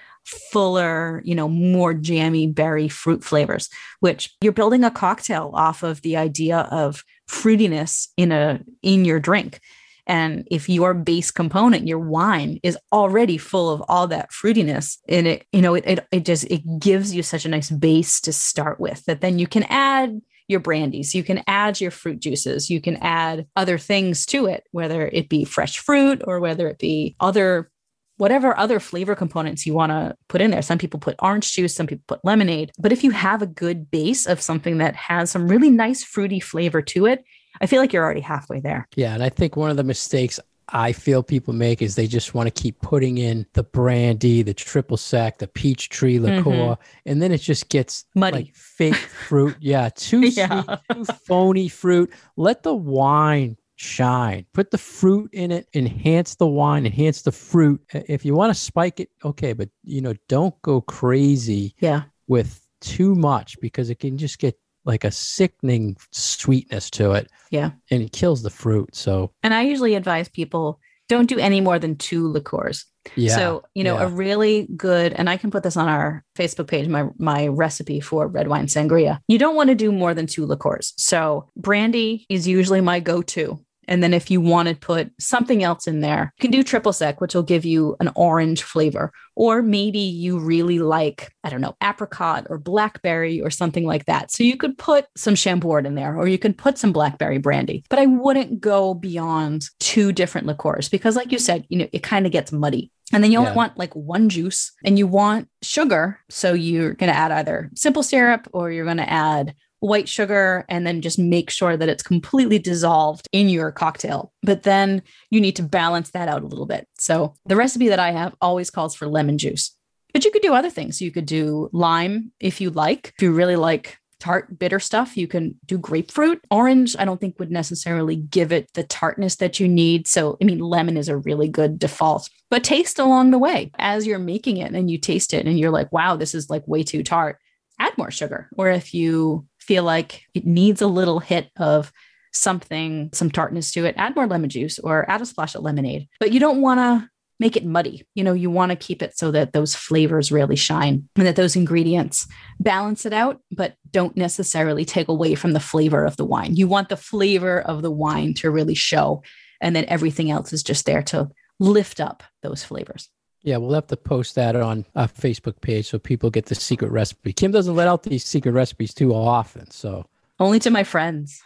fuller, 0.52 1.22
you 1.24 1.34
know, 1.34 1.48
more 1.48 1.94
jammy 1.94 2.46
berry 2.46 2.88
fruit 2.88 3.24
flavors, 3.24 3.68
which 4.00 4.34
you're 4.42 4.52
building 4.52 4.84
a 4.84 4.90
cocktail 4.90 5.50
off 5.54 5.82
of 5.82 6.02
the 6.02 6.16
idea 6.16 6.58
of 6.70 7.02
fruitiness 7.28 8.08
in 8.16 8.32
a 8.32 8.60
in 8.82 9.04
your 9.04 9.20
drink. 9.20 9.60
And 10.08 10.48
if 10.50 10.68
your 10.68 10.94
base 10.94 11.30
component, 11.30 11.86
your 11.86 11.98
wine, 11.98 12.58
is 12.62 12.78
already 12.92 13.36
full 13.36 13.70
of 13.70 13.82
all 13.88 14.08
that 14.08 14.30
fruitiness 14.30 14.96
in 15.06 15.26
it, 15.26 15.46
you 15.52 15.60
know, 15.60 15.74
it, 15.74 15.84
it 15.86 16.06
it 16.10 16.24
just 16.24 16.44
it 16.44 16.62
gives 16.80 17.14
you 17.14 17.22
such 17.22 17.44
a 17.44 17.48
nice 17.48 17.70
base 17.70 18.20
to 18.22 18.32
start 18.32 18.80
with 18.80 19.04
that 19.04 19.20
then 19.20 19.38
you 19.38 19.46
can 19.46 19.64
add 19.64 20.20
your 20.48 20.60
brandies, 20.60 21.14
you 21.14 21.22
can 21.22 21.42
add 21.46 21.80
your 21.80 21.90
fruit 21.90 22.20
juices, 22.20 22.70
you 22.70 22.80
can 22.80 22.96
add 22.96 23.46
other 23.54 23.76
things 23.76 24.24
to 24.26 24.46
it, 24.46 24.64
whether 24.72 25.06
it 25.08 25.28
be 25.28 25.44
fresh 25.44 25.78
fruit 25.78 26.22
or 26.26 26.40
whether 26.40 26.68
it 26.68 26.78
be 26.78 27.14
other 27.20 27.70
whatever 28.16 28.58
other 28.58 28.80
flavor 28.80 29.14
components 29.14 29.64
you 29.64 29.72
want 29.72 29.90
to 29.90 30.14
put 30.28 30.40
in 30.40 30.50
there. 30.50 30.60
Some 30.60 30.78
people 30.78 30.98
put 30.98 31.14
orange 31.20 31.52
juice, 31.52 31.74
some 31.74 31.86
people 31.86 32.04
put 32.08 32.24
lemonade. 32.24 32.72
But 32.76 32.92
if 32.92 33.04
you 33.04 33.12
have 33.12 33.42
a 33.42 33.46
good 33.46 33.90
base 33.90 34.26
of 34.26 34.40
something 34.40 34.78
that 34.78 34.96
has 34.96 35.30
some 35.30 35.46
really 35.46 35.70
nice 35.70 36.02
fruity 36.02 36.40
flavor 36.40 36.82
to 36.82 37.06
it, 37.06 37.22
I 37.60 37.66
feel 37.66 37.80
like 37.80 37.92
you're 37.92 38.04
already 38.04 38.20
halfway 38.20 38.60
there. 38.60 38.88
Yeah, 38.96 39.14
and 39.14 39.22
I 39.22 39.28
think 39.28 39.56
one 39.56 39.70
of 39.70 39.76
the 39.76 39.84
mistakes 39.84 40.38
I 40.70 40.92
feel 40.92 41.22
people 41.22 41.54
make 41.54 41.80
is 41.80 41.94
they 41.94 42.06
just 42.06 42.34
want 42.34 42.46
to 42.54 42.62
keep 42.62 42.78
putting 42.82 43.16
in 43.18 43.46
the 43.54 43.62
brandy, 43.62 44.42
the 44.42 44.52
triple 44.52 44.98
sec, 44.98 45.38
the 45.38 45.48
peach 45.48 45.88
tree 45.88 46.18
liqueur, 46.18 46.76
and 47.06 47.22
then 47.22 47.32
it 47.32 47.38
just 47.38 47.70
gets 47.70 48.02
Mm-hmm. 48.02 48.20
Muddy. 48.20 48.36
like 48.36 48.54
fake 48.54 48.94
fruit. 48.94 49.56
Yeah, 49.60 49.88
too 49.94 50.20
Yeah. 50.26 50.62
sweet, 50.62 50.78
too 50.92 51.04
phony 51.26 51.68
fruit. 51.68 52.12
Let 52.36 52.62
the 52.64 52.74
wine 52.74 53.56
shine. 53.76 54.44
Put 54.52 54.70
the 54.70 54.76
fruit 54.78 55.30
in 55.32 55.50
it, 55.52 55.68
enhance 55.74 56.34
the 56.34 56.46
wine, 56.48 56.84
enhance 56.84 57.22
the 57.22 57.32
fruit. 57.32 57.80
If 57.92 58.24
you 58.26 58.34
want 58.34 58.52
to 58.52 58.60
spike 58.60 59.00
it, 59.00 59.08
okay, 59.24 59.52
but 59.54 59.70
you 59.84 60.00
know, 60.02 60.14
don't 60.28 60.60
go 60.62 60.80
crazy 60.82 61.74
Yeah. 61.80 62.02
with 62.26 62.60
too 62.82 63.14
much 63.14 63.58
because 63.60 63.88
it 63.88 64.00
can 64.00 64.18
just 64.18 64.38
get 64.38 64.58
like 64.88 65.04
a 65.04 65.12
sickening 65.12 65.96
sweetness 66.10 66.90
to 66.90 67.12
it. 67.12 67.30
Yeah. 67.50 67.70
And 67.90 68.02
it 68.02 68.12
kills 68.12 68.42
the 68.42 68.50
fruit. 68.50 68.96
So 68.96 69.30
And 69.42 69.54
I 69.54 69.62
usually 69.62 69.94
advise 69.94 70.28
people 70.28 70.80
don't 71.08 71.28
do 71.28 71.38
any 71.38 71.60
more 71.60 71.78
than 71.78 71.96
two 71.96 72.28
liqueurs. 72.28 72.84
yeah. 73.16 73.34
So, 73.36 73.62
you 73.74 73.84
know, 73.84 73.96
yeah. 73.96 74.04
a 74.04 74.08
really 74.08 74.68
good, 74.76 75.12
and 75.12 75.30
I 75.30 75.36
can 75.36 75.50
put 75.50 75.62
this 75.62 75.76
on 75.76 75.88
our 75.88 76.24
Facebook 76.36 76.66
page, 76.66 76.88
my 76.88 77.08
my 77.18 77.46
recipe 77.48 78.00
for 78.00 78.26
red 78.26 78.48
wine 78.48 78.66
sangria. 78.66 79.20
You 79.28 79.38
don't 79.38 79.56
want 79.56 79.68
to 79.68 79.74
do 79.74 79.92
more 79.92 80.12
than 80.14 80.26
two 80.26 80.44
liqueurs. 80.44 80.92
So 80.96 81.48
brandy 81.56 82.26
is 82.28 82.46
usually 82.46 82.80
my 82.80 83.00
go-to. 83.00 83.58
And 83.88 84.02
then 84.02 84.14
if 84.14 84.30
you 84.30 84.40
want 84.40 84.68
to 84.68 84.74
put 84.74 85.10
something 85.18 85.62
else 85.64 85.86
in 85.86 86.00
there, 86.00 86.32
you 86.38 86.42
can 86.42 86.50
do 86.50 86.62
triple 86.62 86.92
sec, 86.92 87.20
which 87.20 87.34
will 87.34 87.42
give 87.42 87.64
you 87.64 87.96
an 88.00 88.10
orange 88.14 88.62
flavor. 88.62 89.12
Or 89.34 89.62
maybe 89.62 89.98
you 89.98 90.38
really 90.38 90.78
like, 90.78 91.32
I 91.44 91.48
don't 91.50 91.60
know, 91.60 91.76
apricot 91.82 92.46
or 92.50 92.58
blackberry 92.58 93.40
or 93.40 93.50
something 93.50 93.84
like 93.84 94.04
that. 94.06 94.30
So 94.30 94.42
you 94.42 94.56
could 94.56 94.76
put 94.78 95.06
some 95.16 95.34
Chambord 95.34 95.86
in 95.86 95.94
there, 95.94 96.16
or 96.16 96.28
you 96.28 96.38
can 96.38 96.54
put 96.54 96.76
some 96.76 96.92
blackberry 96.92 97.38
brandy. 97.38 97.84
But 97.88 97.98
I 97.98 98.06
wouldn't 98.06 98.60
go 98.60 98.94
beyond 98.94 99.64
two 99.80 100.12
different 100.12 100.46
liqueurs 100.46 100.88
because, 100.88 101.16
like 101.16 101.32
you 101.32 101.38
said, 101.38 101.64
you 101.68 101.78
know, 101.78 101.88
it 101.92 102.02
kind 102.02 102.26
of 102.26 102.32
gets 102.32 102.52
muddy. 102.52 102.90
And 103.12 103.24
then 103.24 103.32
you 103.32 103.38
only 103.38 103.52
Yeah. 103.52 103.56
want 103.56 103.78
like 103.78 103.94
one 103.94 104.28
juice 104.28 104.70
and 104.84 104.98
you 104.98 105.06
want 105.06 105.48
sugar. 105.62 106.18
So 106.28 106.52
you're 106.52 106.92
going 106.92 107.10
to 107.10 107.16
add 107.16 107.32
either 107.32 107.70
simple 107.74 108.02
syrup 108.02 108.48
or 108.52 108.70
you're 108.70 108.84
going 108.84 108.98
to 108.98 109.10
add 109.10 109.54
white 109.80 110.08
sugar 110.08 110.64
and 110.68 110.86
then 110.86 111.00
just 111.00 111.18
make 111.18 111.50
sure 111.50 111.76
that 111.76 111.88
it's 111.88 112.02
completely 112.02 112.58
dissolved 112.58 113.26
in 113.32 113.48
your 113.48 113.70
cocktail. 113.70 114.32
But 114.42 114.64
then 114.64 115.02
you 115.30 115.40
need 115.40 115.56
to 115.56 115.62
balance 115.62 116.10
that 116.10 116.28
out 116.28 116.42
a 116.42 116.46
little 116.46 116.66
bit. 116.66 116.86
So 116.98 117.34
the 117.46 117.56
recipe 117.56 117.88
that 117.88 118.00
I 118.00 118.10
have 118.12 118.34
always 118.40 118.70
calls 118.70 118.94
for 118.94 119.06
lemon 119.06 119.38
juice. 119.38 119.74
But 120.12 120.24
you 120.24 120.30
could 120.30 120.42
do 120.42 120.54
other 120.54 120.70
things. 120.70 121.00
You 121.00 121.12
could 121.12 121.26
do 121.26 121.68
lime 121.72 122.32
if 122.40 122.60
you 122.60 122.70
like. 122.70 123.12
If 123.16 123.22
you 123.22 123.32
really 123.32 123.56
like 123.56 123.98
tart 124.20 124.58
bitter 124.58 124.80
stuff 124.80 125.16
you 125.16 125.28
can 125.28 125.54
do 125.64 125.78
grapefruit 125.78 126.40
orange 126.50 126.96
i 126.98 127.04
don't 127.04 127.20
think 127.20 127.38
would 127.38 127.50
necessarily 127.50 128.16
give 128.16 128.50
it 128.50 128.68
the 128.74 128.82
tartness 128.82 129.36
that 129.36 129.60
you 129.60 129.68
need 129.68 130.08
so 130.08 130.36
i 130.42 130.44
mean 130.44 130.58
lemon 130.58 130.96
is 130.96 131.08
a 131.08 131.16
really 131.16 131.48
good 131.48 131.78
default 131.78 132.28
but 132.50 132.64
taste 132.64 132.98
along 132.98 133.30
the 133.30 133.38
way 133.38 133.70
as 133.78 134.06
you're 134.06 134.18
making 134.18 134.56
it 134.56 134.72
and 134.72 134.90
you 134.90 134.98
taste 134.98 135.32
it 135.32 135.46
and 135.46 135.58
you're 135.58 135.70
like 135.70 135.90
wow 135.92 136.16
this 136.16 136.34
is 136.34 136.50
like 136.50 136.66
way 136.66 136.82
too 136.82 137.02
tart 137.02 137.38
add 137.78 137.96
more 137.96 138.10
sugar 138.10 138.48
or 138.56 138.68
if 138.68 138.92
you 138.92 139.46
feel 139.68 139.84
like 139.84 140.22
it 140.34 140.46
needs 140.46 140.82
a 140.82 140.86
little 140.86 141.20
hit 141.20 141.50
of 141.56 141.92
something 142.32 143.10
some 143.12 143.30
tartness 143.30 143.72
to 143.72 143.84
it 143.84 143.94
add 143.96 144.14
more 144.14 144.26
lemon 144.26 144.50
juice 144.50 144.78
or 144.78 145.08
add 145.10 145.22
a 145.22 145.26
splash 145.26 145.54
of 145.54 145.62
lemonade 145.62 146.06
but 146.20 146.32
you 146.32 146.40
don't 146.40 146.60
want 146.60 146.78
to 146.78 147.08
make 147.40 147.56
it 147.56 147.64
muddy. 147.64 148.04
You 148.14 148.24
know, 148.24 148.32
you 148.32 148.50
want 148.50 148.70
to 148.70 148.76
keep 148.76 149.02
it 149.02 149.16
so 149.16 149.30
that 149.30 149.52
those 149.52 149.74
flavors 149.74 150.32
really 150.32 150.56
shine 150.56 151.08
and 151.16 151.26
that 151.26 151.36
those 151.36 151.56
ingredients 151.56 152.26
balance 152.58 153.06
it 153.06 153.12
out, 153.12 153.40
but 153.50 153.74
don't 153.90 154.16
necessarily 154.16 154.84
take 154.84 155.08
away 155.08 155.34
from 155.34 155.52
the 155.52 155.60
flavor 155.60 156.04
of 156.04 156.16
the 156.16 156.24
wine. 156.24 156.56
You 156.56 156.66
want 156.66 156.88
the 156.88 156.96
flavor 156.96 157.60
of 157.60 157.82
the 157.82 157.90
wine 157.90 158.34
to 158.34 158.50
really 158.50 158.74
show, 158.74 159.22
and 159.60 159.74
then 159.76 159.84
everything 159.86 160.30
else 160.30 160.52
is 160.52 160.62
just 160.62 160.84
there 160.86 161.02
to 161.04 161.28
lift 161.60 162.00
up 162.00 162.22
those 162.42 162.64
flavors. 162.64 163.08
Yeah, 163.42 163.56
we'll 163.58 163.74
have 163.74 163.86
to 163.88 163.96
post 163.96 164.34
that 164.34 164.56
on 164.56 164.84
our 164.96 165.08
Facebook 165.08 165.60
page 165.60 165.88
so 165.88 165.98
people 165.98 166.30
get 166.30 166.46
the 166.46 166.54
secret 166.54 166.90
recipe. 166.90 167.32
Kim 167.32 167.50
doesn't 167.52 167.74
let 167.74 167.88
out 167.88 168.02
these 168.02 168.24
secret 168.24 168.52
recipes 168.52 168.92
too 168.92 169.14
often. 169.14 169.70
So, 169.70 170.06
Only 170.40 170.58
to 170.60 170.70
my 170.70 170.84
friends. 170.84 171.40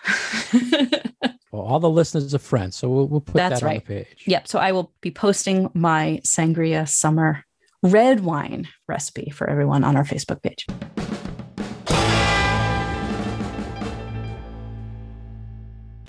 well, 1.52 1.62
all 1.62 1.80
the 1.80 1.90
listeners 1.90 2.34
are 2.34 2.38
friends. 2.38 2.76
So, 2.76 2.88
we'll, 2.88 3.08
we'll 3.08 3.20
put 3.20 3.34
That's 3.34 3.60
that 3.60 3.66
right. 3.66 3.76
on 3.76 3.84
the 3.86 4.04
page. 4.04 4.24
Yep. 4.26 4.48
So 4.48 4.58
I 4.58 4.72
will 4.72 4.92
be 5.00 5.10
posting 5.10 5.70
my 5.74 6.20
sangria 6.24 6.88
summer 6.88 7.44
red 7.82 8.20
wine 8.20 8.68
recipe 8.88 9.30
for 9.30 9.48
everyone 9.48 9.84
on 9.84 9.96
our 9.96 10.04
Facebook 10.04 10.42
page. 10.42 10.66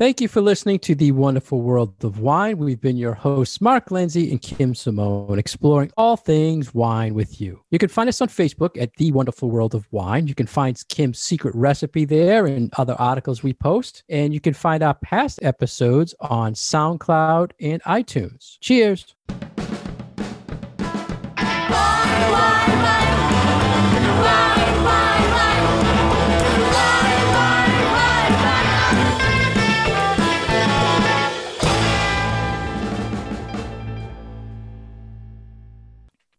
Thank 0.04 0.20
you 0.20 0.28
for 0.28 0.42
listening 0.42 0.80
to 0.80 0.96
The 0.96 1.14
Wonderful 1.14 1.62
World 1.62 2.04
of 2.04 2.20
Wine. 2.20 2.58
We've 2.58 2.82
been 2.82 2.98
your 2.98 3.14
hosts, 3.14 3.62
Mark 3.62 3.90
Lindsay 3.90 4.32
and 4.32 4.42
Kim 4.42 4.76
Simone, 4.76 5.40
exploring 5.40 5.94
all 5.96 6.18
things 6.18 6.74
wine 6.74 7.14
with 7.14 7.40
you. 7.40 7.62
You 7.72 7.80
can 7.80 7.88
find 7.88 8.10
us 8.10 8.20
on 8.20 8.28
Facebook 8.28 8.78
at 8.78 8.94
The 8.98 9.14
Wonderful 9.14 9.50
World 9.50 9.74
of 9.74 9.88
Wine. 9.92 10.28
You 10.28 10.36
can 10.36 10.46
find 10.46 10.78
Kim's 10.90 11.20
secret 11.20 11.56
recipe 11.56 12.04
there 12.04 12.46
and 12.46 12.70
other 12.78 12.96
articles 13.00 13.44
we 13.44 13.54
post. 13.54 14.04
And 14.10 14.34
you 14.34 14.42
can 14.42 14.54
find 14.54 14.84
our 14.84 14.96
past 14.96 15.40
episodes 15.42 16.14
on 16.20 16.54
SoundCloud 16.54 17.52
and 17.62 17.82
iTunes. 17.84 18.58
Cheers. 18.60 19.16